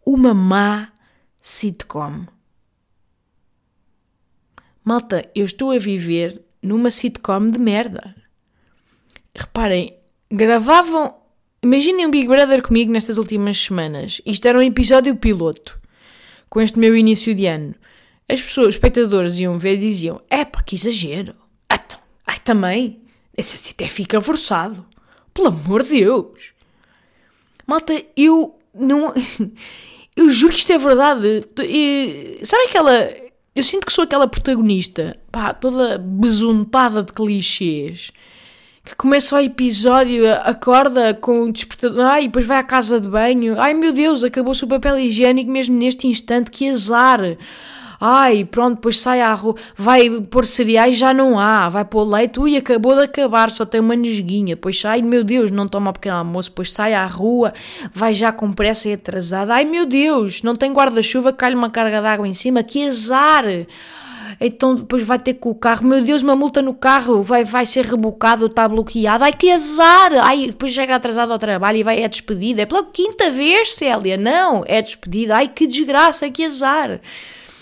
uma 0.05 0.33
má 0.33 0.89
sitcom. 1.41 2.25
Malta, 4.83 5.29
eu 5.35 5.45
estou 5.45 5.71
a 5.71 5.77
viver 5.77 6.41
numa 6.63 6.89
sitcom 6.89 7.47
de 7.47 7.59
merda. 7.59 8.15
Reparem, 9.39 9.93
gravavam. 10.29 11.15
Imaginem 11.63 12.05
um 12.05 12.11
Big 12.11 12.27
Brother 12.27 12.61
comigo 12.61 12.91
nestas 12.91 13.17
últimas 13.17 13.57
semanas. 13.57 14.21
Isto 14.25 14.49
era 14.49 14.57
um 14.57 14.61
episódio 14.61 15.15
piloto, 15.15 15.79
com 16.49 16.59
este 16.59 16.77
meu 16.77 16.93
início 16.93 17.33
de 17.33 17.45
ano. 17.45 17.73
As 18.27 18.41
pessoas, 18.41 18.75
espectadores, 18.75 19.39
iam 19.39 19.57
ver 19.57 19.75
e 19.75 19.79
diziam: 19.79 20.21
Epá, 20.29 20.61
que 20.61 20.75
exagero. 20.75 21.33
Então, 21.71 21.99
ai, 22.27 22.37
também. 22.43 23.01
Esse 23.35 23.55
assim 23.55 23.71
até 23.71 23.87
fica 23.87 24.19
forçado. 24.19 24.85
Pelo 25.33 25.47
amor 25.47 25.83
de 25.83 26.01
Deus. 26.01 26.51
Malta, 27.65 27.93
eu 28.17 28.59
não. 28.73 29.13
Eu 30.17 30.27
juro 30.27 30.51
que 30.51 30.59
isto 30.59 30.73
é 30.73 30.77
verdade. 30.77 31.45
E, 31.63 32.41
sabe 32.43 32.63
aquela. 32.63 33.09
Eu 33.55 33.63
sinto 33.63 33.85
que 33.85 33.93
sou 33.93 34.03
aquela 34.03 34.27
protagonista, 34.27 35.17
pá, 35.31 35.53
toda 35.53 35.97
besuntada 35.97 37.01
de 37.03 37.13
clichês 37.13 38.11
que 38.89 38.95
começa 38.95 39.35
o 39.35 39.39
episódio, 39.39 40.23
acorda 40.41 41.13
com 41.13 41.43
o 41.43 41.51
despertador, 41.51 42.03
ai, 42.05 42.25
depois 42.25 42.43
vai 42.43 42.57
à 42.57 42.63
casa 42.63 42.99
de 42.99 43.07
banho, 43.07 43.53
ai 43.59 43.71
meu 43.75 43.93
Deus, 43.93 44.23
acabou-se 44.23 44.63
o 44.63 44.67
papel 44.67 44.97
higiênico 44.97 45.51
mesmo 45.51 45.77
neste 45.77 46.07
instante, 46.07 46.49
que 46.49 46.67
azar. 46.67 47.21
Ai, 48.01 48.45
pronto, 48.45 48.77
depois 48.77 48.97
sai 48.97 49.21
à 49.21 49.31
rua, 49.31 49.55
vai 49.77 50.09
pôr 50.21 50.43
cereais, 50.43 50.97
já 50.97 51.13
não 51.13 51.37
há, 51.37 51.69
vai 51.69 51.85
pôr 51.85 52.03
leite, 52.03 52.39
ui, 52.39 52.57
acabou 52.57 52.95
de 52.95 53.03
acabar, 53.03 53.51
só 53.51 53.63
tem 53.63 53.79
uma 53.79 53.95
nesguinha, 53.95 54.55
depois 54.55 54.79
sai, 54.79 55.03
meu 55.03 55.23
Deus, 55.23 55.51
não 55.51 55.67
toma 55.67 55.93
pequeno 55.93 56.15
almoço, 56.15 56.49
depois 56.49 56.71
sai 56.71 56.95
à 56.95 57.05
rua, 57.05 57.53
vai 57.93 58.15
já 58.15 58.31
com 58.31 58.51
pressa 58.51 58.89
e 58.89 58.93
atrasada, 58.93 59.53
ai 59.53 59.65
meu 59.65 59.85
Deus, 59.85 60.41
não 60.41 60.55
tem 60.55 60.73
guarda-chuva, 60.73 61.31
cai-lhe 61.31 61.55
uma 61.55 61.69
carga 61.69 62.01
d'água 62.01 62.27
em 62.27 62.33
cima, 62.33 62.63
que 62.63 62.87
azar! 62.87 63.45
Então 64.39 64.75
depois 64.75 65.03
vai 65.03 65.19
ter 65.19 65.35
com 65.35 65.49
o 65.49 65.55
carro, 65.55 65.87
meu 65.87 66.01
Deus, 66.01 66.21
uma 66.21 66.35
multa 66.35 66.61
no 66.61 66.73
carro, 66.73 67.21
vai, 67.21 67.43
vai 67.43 67.65
ser 67.65 67.85
rebocado, 67.85 68.47
está 68.47 68.67
bloqueado, 68.67 69.23
ai 69.23 69.33
que 69.33 69.51
azar, 69.51 70.13
ai 70.21 70.47
depois 70.47 70.73
chega 70.73 70.95
atrasado 70.95 71.31
ao 71.31 71.39
trabalho 71.39 71.77
e 71.77 71.83
vai, 71.83 72.01
é 72.01 72.07
despedida, 72.07 72.61
é 72.61 72.65
pela 72.65 72.83
quinta 72.83 73.31
vez, 73.31 73.73
Célia, 73.73 74.17
não, 74.17 74.63
é 74.67 74.81
despedida, 74.81 75.37
ai 75.37 75.47
que 75.47 75.67
desgraça, 75.67 76.29
que 76.29 76.43
azar. 76.45 76.99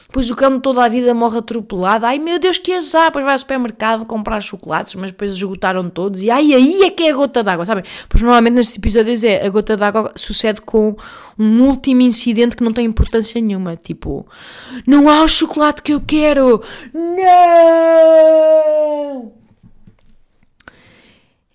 Depois 0.07 0.31
o 0.31 0.35
cão 0.35 0.59
toda 0.59 0.83
a 0.85 0.89
vida 0.89 1.13
morre 1.13 1.39
atropelado. 1.39 2.05
Ai 2.05 2.17
meu 2.17 2.39
Deus, 2.39 2.57
que 2.57 2.71
azar! 2.73 3.07
Depois 3.07 3.25
vai 3.25 3.33
ao 3.33 3.39
supermercado 3.39 4.05
comprar 4.05 4.39
chocolates, 4.39 4.95
mas 4.95 5.11
depois 5.11 5.31
esgotaram 5.31 5.89
todos. 5.89 6.23
E 6.23 6.31
ai, 6.31 6.53
aí 6.53 6.83
é 6.83 6.89
que 6.89 7.03
é 7.03 7.11
a 7.11 7.15
gota 7.15 7.43
d'água, 7.43 7.65
sabem? 7.65 7.83
Pois 8.07 8.21
normalmente 8.21 8.53
nestes 8.53 8.77
episódios 8.77 9.23
é 9.23 9.45
a 9.45 9.49
gota 9.49 9.75
d'água 9.75 10.13
sucede 10.15 10.61
com 10.61 10.95
um 11.37 11.61
último 11.63 12.01
incidente 12.01 12.55
que 12.55 12.63
não 12.63 12.71
tem 12.71 12.85
importância 12.85 13.41
nenhuma. 13.41 13.75
Tipo, 13.75 14.25
não 14.85 15.09
há 15.09 15.21
o 15.23 15.27
chocolate 15.27 15.81
que 15.81 15.93
eu 15.93 15.99
quero! 15.99 16.63
Não! 16.93 17.27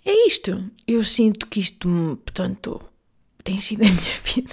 É 0.05 0.27
isto. 0.27 0.63
Eu 0.87 1.03
sinto 1.03 1.47
que 1.47 1.61
isto, 1.61 2.19
portanto, 2.25 2.83
tem 3.43 3.57
sido 3.57 3.83
a 3.83 3.87
minha 3.87 3.97
vida. 4.25 4.53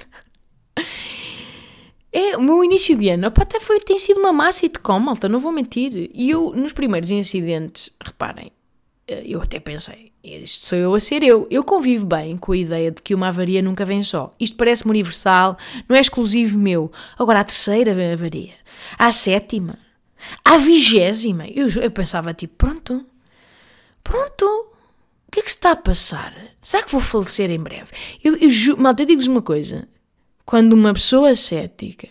É, 2.11 2.35
o 2.37 2.41
meu 2.41 2.63
início 2.63 2.97
de 2.97 3.09
ano, 3.09 3.27
opa, 3.27 3.43
até 3.43 3.59
foi, 3.59 3.79
tem 3.79 3.97
sido 3.99 4.19
uma 4.19 4.33
massa 4.33 4.65
e 4.65 4.69
de 4.69 4.79
com, 4.79 4.99
malta, 4.99 5.29
não 5.29 5.39
vou 5.39 5.51
mentir. 5.51 6.09
E 6.13 6.29
eu, 6.29 6.51
nos 6.55 6.73
primeiros 6.73 7.11
incidentes, 7.11 7.91
reparem, 8.03 8.51
eh, 9.07 9.23
eu 9.25 9.41
até 9.41 9.59
pensei, 9.59 10.11
isto 10.23 10.65
sou 10.65 10.77
eu 10.77 10.95
a 10.95 10.99
ser 10.99 11.23
eu. 11.23 11.47
Eu 11.49 11.63
convivo 11.63 12.05
bem 12.05 12.37
com 12.37 12.51
a 12.51 12.57
ideia 12.57 12.91
de 12.91 13.01
que 13.01 13.15
uma 13.15 13.27
avaria 13.29 13.61
nunca 13.61 13.85
vem 13.85 14.03
só. 14.03 14.31
Isto 14.39 14.57
parece-me 14.57 14.91
universal, 14.91 15.57
não 15.87 15.95
é 15.95 16.01
exclusivo 16.01 16.57
meu. 16.57 16.91
Agora, 17.17 17.41
a 17.41 17.43
terceira 17.43 17.91
avaria, 18.13 18.55
a 18.97 19.11
sétima, 19.11 19.77
a 20.43 20.57
vigésima. 20.57 21.47
Eu, 21.47 21.67
eu 21.81 21.91
pensava, 21.91 22.33
tipo, 22.33 22.55
pronto, 22.57 23.05
pronto, 24.03 24.45
o 25.27 25.31
que 25.31 25.39
é 25.39 25.43
que 25.43 25.51
se 25.51 25.57
está 25.57 25.71
a 25.71 25.75
passar? 25.75 26.33
Será 26.61 26.83
que 26.83 26.91
vou 26.91 27.01
falecer 27.01 27.49
em 27.49 27.59
breve? 27.59 27.91
Eu, 28.23 28.35
eu, 28.35 28.77
malta, 28.77 29.03
eu 29.03 29.07
digo-vos 29.07 29.27
uma 29.27 29.41
coisa. 29.41 29.87
Quando 30.49 30.73
uma 30.73 30.91
pessoa 30.95 31.35
cética 31.35 32.07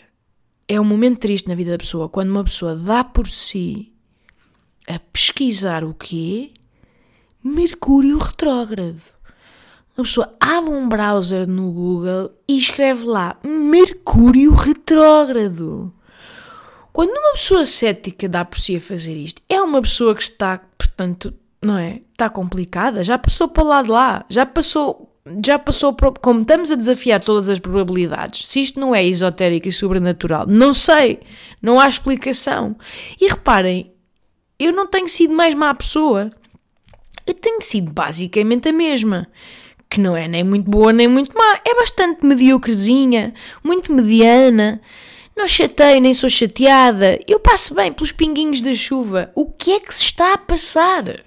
é 0.69 0.81
um 0.81 0.85
momento 0.85 1.19
triste 1.19 1.49
na 1.49 1.57
vida 1.57 1.73
da 1.73 1.79
pessoa, 1.79 2.09
quando 2.09 2.31
uma 2.31 2.45
pessoa 2.45 2.77
dá 2.77 3.03
por 3.03 3.27
si 3.27 3.93
a 4.87 4.97
pesquisar 4.97 5.83
o 5.83 5.93
quê? 5.93 6.53
Mercúrio 7.43 8.17
retrógrado. 8.17 9.03
Uma 9.97 10.05
pessoa 10.05 10.33
abre 10.39 10.71
um 10.71 10.89
browser 10.89 11.49
no 11.49 11.73
Google 11.73 12.31
e 12.47 12.57
escreve 12.57 13.07
lá 13.07 13.37
Mercúrio 13.43 14.55
retrógrado. 14.55 15.93
Quando 16.93 17.11
uma 17.11 17.33
pessoa 17.33 17.67
cética 17.67 18.29
dá 18.29 18.45
por 18.45 18.61
si 18.61 18.77
a 18.77 18.81
fazer 18.81 19.17
isto, 19.17 19.43
é 19.49 19.61
uma 19.61 19.83
pessoa 19.83 20.15
que 20.15 20.23
está, 20.23 20.59
portanto, 20.79 21.35
não 21.61 21.77
é? 21.77 22.03
Está 22.13 22.31
complicada, 22.31 23.03
já 23.03 23.19
passou 23.19 23.49
para 23.49 23.65
lá 23.65 23.83
de 23.83 23.91
lá, 23.91 24.25
já 24.29 24.47
passou 24.47 25.08
já 25.45 25.59
passou, 25.59 25.97
como 26.21 26.43
estamos 26.43 26.71
a 26.71 26.75
desafiar 26.75 27.23
todas 27.23 27.49
as 27.49 27.59
probabilidades, 27.59 28.47
se 28.47 28.61
isto 28.61 28.81
não 28.81 28.95
é 28.95 29.05
esotérico 29.05 29.69
e 29.69 29.73
sobrenatural, 29.73 30.47
não 30.47 30.73
sei, 30.73 31.21
não 31.61 31.79
há 31.79 31.89
explicação. 31.89 32.77
E 33.21 33.29
reparem, 33.29 33.93
eu 34.59 34.73
não 34.73 34.87
tenho 34.87 35.09
sido 35.09 35.35
mais 35.35 35.55
má 35.55 35.73
pessoa, 35.75 36.31
eu 37.27 37.35
tenho 37.35 37.63
sido 37.63 37.93
basicamente 37.93 38.69
a 38.69 38.73
mesma. 38.73 39.29
Que 39.91 40.01
não 40.01 40.15
é 40.15 40.29
nem 40.29 40.45
muito 40.45 40.71
boa 40.71 40.93
nem 40.93 41.09
muito 41.09 41.37
má, 41.37 41.61
é 41.65 41.75
bastante 41.75 42.25
mediocrezinha, 42.25 43.33
muito 43.65 43.93
mediana. 43.93 44.81
Não 45.37 45.47
chatei 45.47 46.01
nem 46.01 46.13
sou 46.13 46.29
chateada, 46.29 47.19
eu 47.27 47.39
passo 47.39 47.75
bem 47.75 47.93
pelos 47.93 48.13
pinguinhos 48.13 48.61
da 48.61 48.75
chuva. 48.75 49.31
O 49.35 49.47
que 49.47 49.73
é 49.73 49.81
que 49.81 49.95
se 49.95 50.05
está 50.05 50.35
a 50.35 50.39
passar? 50.39 51.25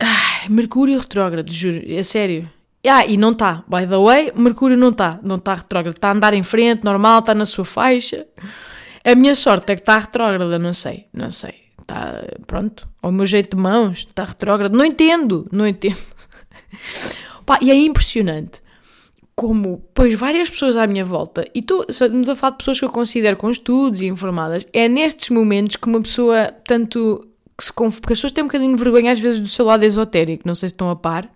Ai, 0.00 0.37
Mercúrio 0.48 0.98
retrógrado, 0.98 1.52
juro, 1.52 1.80
é 1.86 2.02
sério. 2.02 2.48
Ah, 2.86 3.04
e 3.04 3.16
não 3.16 3.32
está, 3.32 3.64
by 3.68 3.86
the 3.86 3.98
way, 3.98 4.32
Mercúrio 4.34 4.76
não 4.76 4.90
está, 4.90 5.18
não 5.22 5.36
está 5.36 5.54
retrógrado, 5.54 5.96
está 5.96 6.08
a 6.08 6.12
andar 6.12 6.32
em 6.32 6.42
frente, 6.42 6.84
normal, 6.84 7.18
está 7.18 7.34
na 7.34 7.44
sua 7.44 7.64
faixa. 7.64 8.26
A 9.04 9.14
minha 9.14 9.34
sorte 9.34 9.72
é 9.72 9.74
que 9.74 9.82
está 9.82 9.98
retrógrada, 9.98 10.58
não 10.58 10.72
sei, 10.72 11.06
não 11.12 11.30
sei. 11.30 11.54
Está, 11.80 12.24
pronto, 12.46 12.88
ao 13.02 13.10
meu 13.10 13.26
jeito 13.26 13.56
de 13.56 13.62
mãos, 13.62 13.98
está 13.98 14.24
retrógrado, 14.24 14.76
não 14.76 14.84
entendo, 14.84 15.48
não 15.50 15.66
entendo. 15.66 15.98
Pá, 17.44 17.58
e 17.60 17.70
é 17.70 17.74
impressionante 17.74 18.60
como, 19.38 19.84
pois, 19.94 20.18
várias 20.18 20.50
pessoas 20.50 20.76
à 20.76 20.84
minha 20.84 21.04
volta, 21.04 21.46
e 21.54 21.62
tu, 21.62 21.86
estamos 21.88 22.28
a 22.28 22.34
falar 22.34 22.50
de 22.50 22.58
pessoas 22.58 22.80
que 22.80 22.84
eu 22.84 22.90
considero 22.90 23.36
com 23.36 23.48
estudos 23.48 24.00
e 24.00 24.06
informadas, 24.06 24.66
é 24.72 24.88
nestes 24.88 25.30
momentos 25.30 25.76
que 25.76 25.86
uma 25.86 26.02
pessoa, 26.02 26.52
tanto 26.66 27.24
que 27.58 27.64
se 27.64 27.72
conf... 27.72 27.98
porque 27.98 28.12
as 28.12 28.18
pessoas 28.18 28.32
têm 28.32 28.44
um 28.44 28.46
bocadinho 28.46 28.76
de 28.76 28.82
vergonha 28.82 29.10
às 29.12 29.18
vezes 29.18 29.40
do 29.40 29.48
seu 29.48 29.64
lado 29.64 29.82
esotérico, 29.82 30.46
não 30.46 30.54
sei 30.54 30.68
se 30.68 30.74
estão 30.74 30.88
a 30.88 30.96
par. 30.96 31.28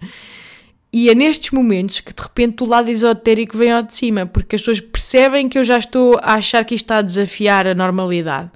E 0.92 1.10
é 1.10 1.14
nestes 1.14 1.50
momentos 1.50 2.00
que 2.00 2.12
de 2.12 2.22
repente 2.22 2.62
o 2.62 2.66
lado 2.66 2.90
esotérico 2.90 3.56
vem 3.56 3.72
ao 3.72 3.82
de 3.82 3.94
cima, 3.94 4.26
porque 4.26 4.56
as 4.56 4.62
pessoas 4.62 4.80
percebem 4.80 5.48
que 5.48 5.58
eu 5.58 5.64
já 5.64 5.78
estou 5.78 6.18
a 6.22 6.34
achar 6.34 6.64
que 6.64 6.74
isto 6.74 6.84
está 6.84 6.98
a 6.98 7.02
desafiar 7.02 7.66
a 7.66 7.74
normalidade. 7.74 8.50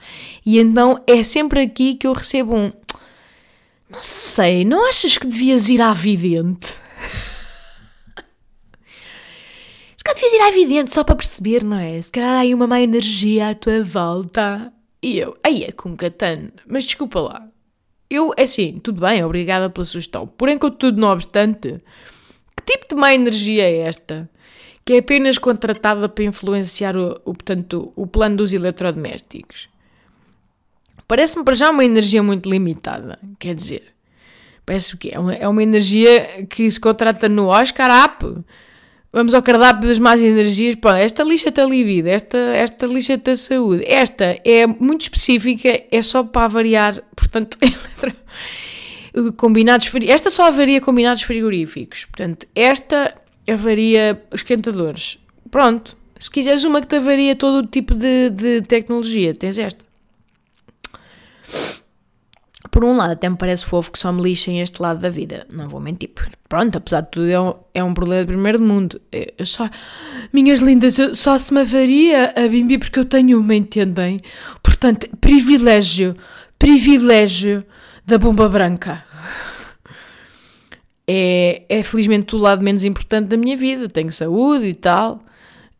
E 0.44 0.60
então 0.60 1.02
é 1.06 1.22
sempre 1.22 1.62
aqui 1.62 1.94
que 1.94 2.06
eu 2.06 2.12
recebo 2.12 2.54
um. 2.54 2.70
Não 3.90 4.00
sei, 4.00 4.64
não 4.64 4.88
achas 4.88 5.16
que 5.18 5.26
devias 5.26 5.68
ir 5.68 5.80
à 5.80 5.92
vidente? 5.94 6.66
Se 9.96 10.04
calhar 10.04 10.14
devias 10.14 10.32
ir 10.34 10.42
à 10.42 10.50
vidente 10.50 10.92
só 10.92 11.02
para 11.02 11.16
perceber, 11.16 11.64
não 11.64 11.78
é? 11.78 12.00
Se 12.00 12.12
calhar 12.12 12.36
há 12.36 12.40
aí 12.40 12.54
uma 12.54 12.66
má 12.66 12.80
energia 12.80 13.48
à 13.48 13.54
tua 13.54 13.82
volta. 13.82 14.72
E 15.02 15.18
eu, 15.18 15.36
aí 15.42 15.64
é 15.64 15.72
com 15.72 15.96
catano, 15.96 16.52
mas 16.66 16.84
desculpa 16.84 17.20
lá, 17.20 17.48
eu, 18.08 18.32
é 18.36 18.44
assim, 18.44 18.78
tudo 18.82 19.00
bem, 19.00 19.24
obrigada 19.24 19.68
pela 19.68 19.84
sugestão. 19.84 20.26
Porém, 20.26 20.56
contudo, 20.56 21.00
não 21.00 21.08
obstante, 21.08 21.80
que 22.56 22.72
tipo 22.72 22.94
de 22.94 23.00
má 23.00 23.12
energia 23.12 23.64
é 23.64 23.78
esta? 23.78 24.28
Que 24.84 24.94
é 24.94 24.98
apenas 24.98 25.38
contratada 25.38 26.08
para 26.08 26.24
influenciar 26.24 26.96
o, 26.96 27.20
o, 27.24 27.32
portanto, 27.34 27.92
o 27.96 28.06
plano 28.06 28.36
dos 28.36 28.52
eletrodomésticos. 28.52 29.68
Parece-me 31.08 31.44
para 31.44 31.54
já 31.54 31.70
uma 31.70 31.84
energia 31.84 32.22
muito 32.22 32.48
limitada. 32.48 33.18
Quer 33.38 33.54
dizer, 33.54 33.82
parece 34.64 34.94
o 34.94 34.98
quê? 34.98 35.10
É 35.12 35.18
uma, 35.18 35.34
é 35.34 35.48
uma 35.48 35.62
energia 35.62 36.46
que 36.46 36.70
se 36.70 36.80
contrata 36.80 37.28
no 37.28 37.46
Oscar 37.46 37.90
App 37.90 38.24
Vamos 39.16 39.32
ao 39.32 39.42
cardápio 39.42 39.88
das 39.88 39.98
más 39.98 40.20
energias. 40.20 40.74
Pô, 40.74 40.90
esta 40.90 41.24
lixa-te 41.24 41.58
a 41.58 41.64
libido, 41.64 42.06
esta, 42.06 42.36
esta 42.36 42.86
lixa-te 42.86 43.30
a 43.30 43.36
saúde. 43.36 43.82
Esta 43.86 44.38
é 44.44 44.66
muito 44.66 45.00
específica, 45.00 45.84
é 45.90 46.02
só 46.02 46.22
para 46.22 46.44
avariar, 46.44 47.02
portanto, 47.16 47.56
combinados 49.38 49.90
Esta 50.06 50.28
só 50.28 50.48
avaria 50.48 50.82
combinados 50.82 51.22
frigoríficos. 51.22 52.04
Portanto, 52.04 52.46
esta 52.54 53.14
avaria 53.48 54.22
esquentadores. 54.34 55.18
Pronto. 55.50 55.96
Se 56.18 56.30
quiseres 56.30 56.64
uma 56.64 56.82
que 56.82 56.86
te 56.86 56.96
avaria 56.96 57.34
todo 57.34 57.60
o 57.60 57.66
tipo 57.66 57.94
de, 57.94 58.28
de 58.28 58.60
tecnologia, 58.60 59.32
tens 59.32 59.56
esta 59.56 59.82
por 62.76 62.84
um 62.84 62.94
lado, 62.94 63.12
até 63.12 63.26
me 63.26 63.38
parece 63.38 63.64
fofo 63.64 63.90
que 63.90 63.98
só 63.98 64.12
me 64.12 64.20
lixem 64.20 64.60
este 64.60 64.82
lado 64.82 65.00
da 65.00 65.08
vida. 65.08 65.46
Não 65.50 65.66
vou 65.66 65.80
mentir. 65.80 66.10
Pronto, 66.46 66.76
apesar 66.76 67.00
de 67.00 67.10
tudo, 67.10 67.26
é 67.26 67.40
um, 67.40 67.54
é 67.72 67.82
um 67.82 67.94
problema 67.94 68.20
de 68.20 68.26
primeiro 68.26 68.60
mundo. 68.60 69.00
Eu 69.10 69.46
só, 69.46 69.70
minhas 70.30 70.60
lindas, 70.60 70.98
só 71.14 71.38
se 71.38 71.54
me 71.54 71.62
avaria 71.62 72.34
a 72.36 72.46
Bimbi 72.46 72.76
porque 72.76 72.98
eu 72.98 73.06
tenho 73.06 73.40
uma, 73.40 73.54
entendem? 73.54 74.20
Portanto, 74.62 75.08
privilégio, 75.22 76.18
privilégio 76.58 77.64
da 78.04 78.18
bomba 78.18 78.46
branca. 78.46 79.02
É, 81.08 81.62
é 81.70 81.82
felizmente 81.82 82.36
o 82.36 82.38
lado 82.38 82.62
menos 82.62 82.84
importante 82.84 83.28
da 83.28 83.38
minha 83.38 83.56
vida. 83.56 83.88
Tenho 83.88 84.12
saúde 84.12 84.66
e 84.66 84.74
tal. 84.74 85.24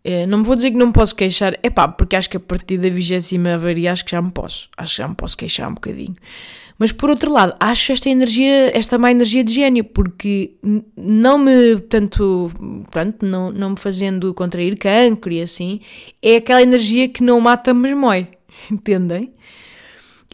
É, 0.02 0.24
não 0.24 0.38
me 0.38 0.44
vou 0.44 0.56
dizer 0.56 0.70
que 0.70 0.78
não 0.78 0.86
me 0.86 0.92
posso 0.94 1.14
queixar, 1.14 1.58
é 1.62 1.68
pá, 1.68 1.88
porque 1.88 2.16
acho 2.16 2.30
que 2.30 2.36
a 2.38 2.40
partir 2.40 2.78
da 2.78 2.88
vigésima 2.88 3.54
avaria 3.54 3.92
acho 3.92 4.02
que 4.02 4.12
já 4.12 4.22
me 4.22 4.30
posso. 4.30 4.70
Acho 4.78 4.96
que 4.96 5.02
já 5.02 5.08
me 5.08 5.14
posso 5.14 5.36
queixar 5.36 5.68
um 5.68 5.74
bocadinho. 5.74 6.16
Mas 6.78 6.92
por 6.92 7.08
outro 7.08 7.32
lado, 7.32 7.54
acho 7.58 7.92
esta 7.92 8.08
energia, 8.10 8.76
esta 8.76 8.98
má 8.98 9.10
energia 9.10 9.42
de 9.42 9.52
gênio, 9.52 9.82
porque 9.82 10.52
não 10.96 11.38
me, 11.38 11.78
tanto, 11.80 12.50
pronto, 12.90 13.24
não, 13.24 13.50
não 13.50 13.70
me 13.70 13.78
fazendo 13.78 14.34
contrair 14.34 14.76
cancro 14.76 15.32
e 15.32 15.40
assim, 15.40 15.80
é 16.22 16.36
aquela 16.36 16.62
energia 16.62 17.08
que 17.08 17.22
não 17.22 17.40
mata, 17.40 17.72
mas 17.72 17.96
mói. 17.96 18.28
Entendem? 18.70 19.32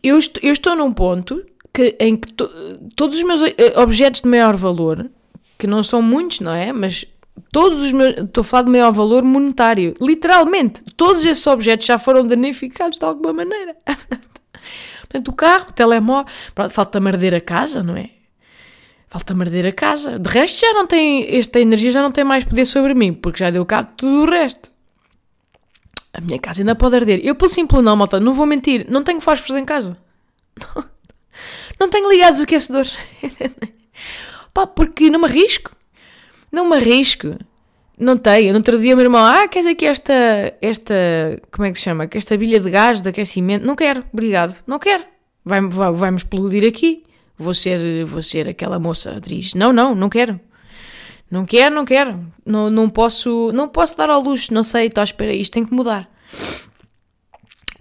Eu 0.02 0.18
estou, 0.18 0.42
eu 0.42 0.52
estou 0.52 0.75
num 0.75 0.92
ponto 0.92 1.44
que, 1.72 1.96
em 2.00 2.16
que 2.16 2.32
to, 2.32 2.50
todos 2.96 3.16
os 3.16 3.22
meus 3.22 3.40
eh, 3.42 3.72
objetos 3.76 4.20
de 4.22 4.28
maior 4.28 4.56
valor, 4.56 5.08
que 5.56 5.66
não 5.66 5.82
são 5.82 6.02
muitos, 6.02 6.40
não 6.40 6.52
é? 6.52 6.72
Mas 6.72 7.06
todos 7.52 7.80
os 7.80 7.92
meus. 7.92 8.16
Estou 8.18 8.40
a 8.40 8.44
falar 8.44 8.64
de 8.64 8.70
maior 8.70 8.90
valor 8.92 9.22
monetário. 9.22 9.94
Literalmente, 10.00 10.82
todos 10.96 11.25
esses 11.25 11.46
objetos 11.46 11.87
já 11.87 11.99
foram 11.99 12.26
danificados 12.26 12.99
de 12.99 13.04
alguma 13.04 13.32
maneira. 13.32 13.76
Portanto, 15.12 15.28
o 15.28 15.33
carro, 15.35 15.66
o 15.69 15.73
telemóvel. 15.73 16.33
Falta 16.71 16.99
marder 16.99 17.35
a 17.35 17.40
casa, 17.40 17.83
não 17.83 17.95
é? 17.95 18.11
Falta 19.09 19.35
marder 19.35 19.66
a 19.66 19.73
casa. 19.73 20.19
De 20.19 20.26
resto, 20.26 20.62
já 20.62 20.73
não 20.73 20.87
tem. 20.87 21.37
Esta 21.37 21.61
energia 21.61 21.90
já 21.90 22.00
não 22.00 22.11
tem 22.11 22.25
mais 22.25 22.45
poder 22.45 22.64
sobre 22.64 22.95
mim, 22.95 23.12
porque 23.12 23.40
já 23.40 23.50
deu 23.50 23.66
cabo 23.66 23.90
de 23.90 23.97
tudo 23.97 24.23
o 24.23 24.31
resto. 24.31 24.71
A 26.14 26.21
minha 26.23 26.38
casa 26.38 26.62
ainda 26.62 26.75
pode 26.75 26.97
arder. 26.97 27.21
Eu, 27.23 27.35
pelo 27.35 27.50
simples 27.50 27.83
não, 27.83 27.95
malta, 27.95 28.19
não 28.19 28.33
vou 28.33 28.47
mentir, 28.47 28.87
não 28.88 29.02
tenho 29.02 29.21
fósforos 29.21 29.57
em 29.57 29.64
casa. 29.66 29.97
Não 31.81 31.88
tenho 31.88 32.09
ligados 32.09 32.38
os 32.38 32.45
aquecedores. 32.45 32.97
Pá, 34.54 34.66
porque 34.66 35.11
não 35.11 35.19
me 35.19 35.26
arrisco. 35.26 35.75
Não 36.52 36.69
me 36.69 36.76
arrisco. 36.76 37.37
Não 38.02 38.16
tenho. 38.16 38.52
No 38.52 38.59
outro 38.59 38.80
dia, 38.80 38.97
meu 38.97 39.04
irmão, 39.04 39.25
ah, 39.25 39.47
queres 39.47 39.64
aqui 39.64 39.87
esta, 39.87 40.12
esta, 40.61 40.94
como 41.52 41.66
é 41.66 41.71
que 41.71 41.78
se 41.78 41.85
chama? 41.85 42.09
Esta 42.12 42.37
bilha 42.37 42.59
de 42.59 42.68
gás 42.68 43.00
de 43.00 43.09
aquecimento? 43.09 43.64
Não 43.64 43.76
quero, 43.76 44.04
obrigado. 44.12 44.56
Não 44.66 44.80
quero. 44.80 45.04
Vai-me 45.44 45.68
vai, 45.68 45.92
vai 45.92 46.12
explodir 46.12 46.66
aqui. 46.66 47.04
Vou 47.38 47.54
ser, 47.54 48.04
vou 48.04 48.21
ser 48.21 48.49
aquela 48.49 48.80
moça 48.80 49.12
atriz. 49.16 49.54
Não, 49.54 49.73
não, 49.73 49.94
não 49.94 50.09
quero. 50.09 50.40
Não 51.30 51.47
quero, 51.47 51.73
não 51.73 51.85
quero. 51.85 52.18
Não, 52.44 52.68
não, 52.68 52.90
posso, 52.90 53.52
não 53.52 53.68
posso 53.68 53.97
dar 53.97 54.11
ao 54.11 54.21
luxo. 54.21 54.52
Não 54.52 54.64
sei, 54.64 54.88
estou 54.88 55.00
à 55.00 55.04
espera. 55.04 55.32
Isto 55.32 55.52
tem 55.52 55.64
que 55.64 55.73
mudar. 55.73 56.11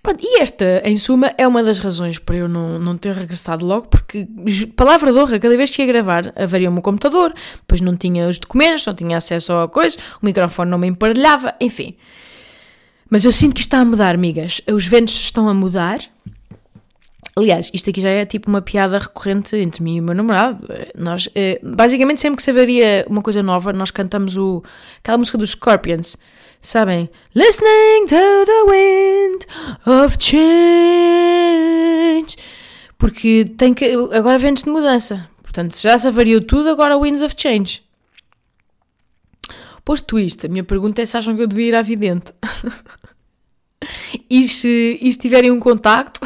Pronto, 0.03 0.20
e 0.24 0.41
esta, 0.41 0.81
em 0.84 0.98
suma, 0.98 1.31
é 1.38 1.48
uma 1.48 1.62
das 1.62 1.79
razões 1.79 2.17
para 2.17 2.36
eu 2.36 2.48
não, 2.48 2.79
não 2.79 2.98
ter 2.98 3.13
regressado 3.13 3.63
logo, 3.63 3.88
porque, 3.88 4.27
palavra 4.75 5.12
de 5.12 5.20
honra, 5.20 5.39
cada 5.39 5.55
vez 5.55 5.70
que 5.70 5.81
ia 5.81 5.88
gravar, 5.88 6.34
avaria 6.36 6.70
o 6.70 6.74
meu 6.74 6.81
computador, 6.81 7.31
depois 7.58 7.81
não 7.81 7.96
tinha 7.96 8.27
os 8.27 8.39
documentos, 8.39 8.86
não 8.88 8.96
tinha 8.96 9.17
acesso 9.17 9.53
a 9.53 9.70
coisa, 9.70 10.00
o 10.20 10.25
microfone 10.25 10.72
não 10.72 10.79
me 10.79 10.88
emparelhava, 10.88 11.53
enfim. 11.62 11.96
Mas 13.12 13.25
eu 13.25 13.31
sinto 13.31 13.53
que 13.53 13.60
está 13.60 13.79
a 13.79 13.86
mudar, 13.86 14.15
amigas. 14.15 14.62
Os 14.72 14.88
ventos 14.88 15.13
estão 15.13 15.50
a 15.50 15.53
mudar. 15.53 16.00
Aliás, 17.36 17.70
isto 17.74 17.89
aqui 17.89 18.00
já 18.01 18.10
é 18.10 18.25
tipo 18.25 18.50
uma 18.50 18.62
piada 18.62 18.98
recorrente 18.98 19.55
entre 19.58 19.84
mim 19.84 19.98
e 19.98 20.00
o 20.00 20.03
meu 20.03 20.15
namorado. 20.15 20.65
Nós, 20.98 21.29
eh, 21.36 21.60
basicamente, 21.62 22.22
sempre 22.22 22.38
que 22.38 22.43
se 22.43 22.51
avaria 22.51 23.05
uma 23.10 23.22
coisa 23.22 23.43
nova, 23.43 23.74
nós 23.74 23.91
cantamos 23.91 24.38
o, 24.38 24.63
aquela 25.00 25.17
música 25.17 25.38
dos 25.38 25.51
Scorpions 25.51 26.17
sabem? 26.62 27.10
Listening 27.34 28.06
to 28.08 28.46
the 28.46 28.63
wind 28.68 29.46
of 29.86 30.18
change. 30.20 30.41
Porque 32.98 33.46
tem 33.58 33.74
que. 33.74 33.91
Agora 34.13 34.38
ventos 34.38 34.63
de 34.63 34.70
mudança. 34.70 35.30
Portanto, 35.41 35.75
já 35.82 35.98
se 35.98 36.08
avariou 36.08 36.41
tudo, 36.41 36.70
agora 36.70 36.98
winds 36.98 37.22
of 37.22 37.36
change. 37.38 37.84
Posto 39.84 40.20
isto, 40.20 40.46
a 40.46 40.50
minha 40.50 40.63
pergunta 40.63 41.01
é 41.01 41.06
se 41.06 41.18
acham 41.18 41.36
que 41.36 41.41
eu 41.41 41.48
devia 41.48 41.68
ir 41.68 41.75
à 41.75 41.82
vidente. 41.82 42.32
e, 44.30 44.44
se, 44.48 45.00
e 45.01 45.12
se 45.12 45.20
tiverem 45.20 45.51
um 45.51 45.60
contacto, 45.60 46.22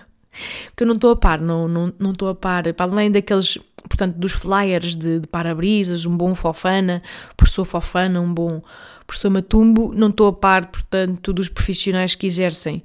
que 0.74 0.82
eu 0.82 0.86
não 0.86 0.94
estou 0.94 1.10
a 1.10 1.16
par, 1.16 1.40
não 1.40 1.66
estou 1.66 1.94
não, 1.98 2.14
não 2.18 2.28
a 2.28 2.34
par, 2.34 2.72
para 2.72 2.90
além 2.90 3.10
daqueles, 3.10 3.58
portanto, 3.88 4.16
dos 4.16 4.32
flyers 4.32 4.94
de, 4.96 5.20
de 5.20 5.26
para-brisas, 5.26 6.06
um 6.06 6.16
bom 6.16 6.34
fofana, 6.34 7.02
professor 7.36 7.64
fofana, 7.64 8.20
um 8.20 8.32
bom 8.32 8.62
professor 9.06 9.30
Matumbo, 9.30 9.92
não 9.94 10.08
estou 10.08 10.28
a 10.28 10.32
par, 10.32 10.66
portanto, 10.66 11.32
dos 11.32 11.48
profissionais 11.48 12.14
que 12.14 12.26
exercem. 12.26 12.82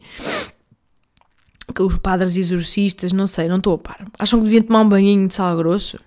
Que 1.73 1.81
os 1.81 1.97
padres 1.97 2.35
exorcistas, 2.35 3.13
não 3.13 3.27
sei, 3.27 3.47
não 3.47 3.57
estou 3.57 3.75
a 3.75 3.77
par. 3.77 4.05
Acham 4.17 4.39
que 4.39 4.45
deviam 4.45 4.63
tomar 4.63 4.81
um 4.81 4.89
banhinho 4.89 5.27
de 5.27 5.33
sal 5.33 5.55
grosso? 5.55 5.99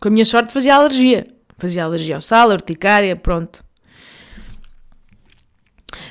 Com 0.00 0.08
a 0.08 0.10
minha 0.10 0.24
sorte 0.24 0.52
fazia 0.52 0.74
alergia. 0.74 1.26
Fazia 1.58 1.84
alergia 1.84 2.14
ao 2.14 2.20
sal, 2.20 2.50
urticária, 2.50 3.14
pronto. 3.16 3.64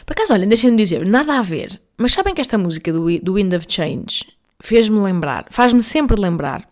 Por 0.06 0.14
acaso, 0.14 0.34
olhem, 0.34 0.48
deixem-me 0.48 0.78
dizer, 0.78 1.06
nada 1.06 1.40
a 1.40 1.42
ver. 1.42 1.82
Mas 1.98 2.14
sabem 2.14 2.34
que 2.34 2.42
esta 2.42 2.58
música 2.58 2.94
do, 2.94 3.20
do 3.20 3.34
Wind 3.34 3.54
of 3.54 3.66
Change 3.68 4.26
fez-me 4.60 5.00
lembrar, 5.00 5.48
faz-me 5.50 5.82
sempre 5.82 6.20
lembrar, 6.20 6.68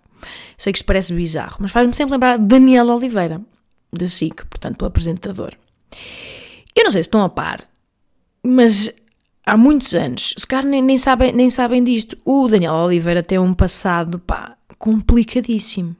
sei 0.57 0.73
que 0.73 0.79
isto 0.79 0.85
parece 0.85 1.13
bizarro, 1.13 1.57
mas 1.59 1.71
faz-me 1.71 1.93
sempre 1.93 2.13
lembrar 2.13 2.37
Daniel 2.37 2.87
Oliveira, 2.87 3.41
da 3.91 4.07
SIC, 4.07 4.45
portanto, 4.45 4.81
o 4.81 4.85
apresentador. 4.85 5.53
Eu 6.75 6.83
não 6.83 6.91
sei 6.91 7.03
se 7.03 7.07
estão 7.07 7.23
a 7.23 7.29
par, 7.29 7.63
mas 8.43 8.91
há 9.45 9.55
muitos 9.55 9.93
anos, 9.93 10.33
se 10.37 10.47
calhar 10.47 10.65
nem, 10.65 10.81
nem, 10.81 10.97
sabem, 10.97 11.31
nem 11.31 11.49
sabem 11.49 11.83
disto, 11.83 12.17
o 12.25 12.47
Daniel 12.47 12.73
Oliveira 12.73 13.23
tem 13.23 13.39
um 13.39 13.53
passado, 13.53 14.19
pá, 14.19 14.57
complicadíssimo. 14.77 15.95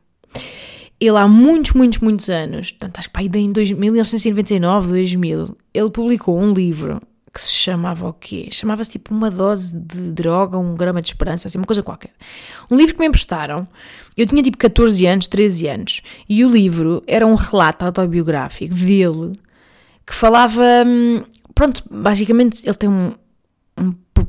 Ele 0.99 1.17
há 1.17 1.27
muitos, 1.27 1.73
muitos, 1.73 1.99
muitos 1.99 2.29
anos, 2.29 2.71
portanto, 2.71 2.99
acho 2.99 3.09
que 3.09 3.13
pá, 3.13 3.21
em 3.21 3.29
1999, 3.29 4.89
2000, 4.89 5.57
ele 5.73 5.89
publicou 5.89 6.39
um 6.39 6.53
livro 6.53 7.01
que 7.35 7.41
se 7.41 7.51
chamava 7.51 8.07
o 8.07 8.13
quê? 8.13 8.47
Chamava-se 8.49 8.91
tipo 8.91 9.13
Uma 9.13 9.29
Dose 9.29 9.77
de 9.77 10.09
Droga, 10.11 10.57
Um 10.57 10.73
Grama 10.73 11.01
de 11.01 11.09
Esperança, 11.09 11.49
assim, 11.49 11.57
uma 11.57 11.67
coisa 11.67 11.83
qualquer. 11.83 12.11
Um 12.71 12.77
livro 12.77 12.95
que 12.95 13.01
me 13.01 13.07
emprestaram. 13.07 13.67
Eu 14.15 14.25
tinha 14.25 14.41
tipo 14.41 14.57
14 14.57 15.05
anos, 15.05 15.27
13 15.27 15.67
anos, 15.67 16.01
e 16.29 16.45
o 16.45 16.49
livro 16.49 17.03
era 17.05 17.27
um 17.27 17.35
relato 17.35 17.83
autobiográfico 17.83 18.73
dele 18.73 19.37
que 20.07 20.15
falava. 20.15 20.63
Hum, 20.87 21.25
pronto, 21.53 21.83
basicamente 21.91 22.65
ele 22.65 22.75
tem 22.75 22.89
um, 22.89 23.07
um 23.07 23.13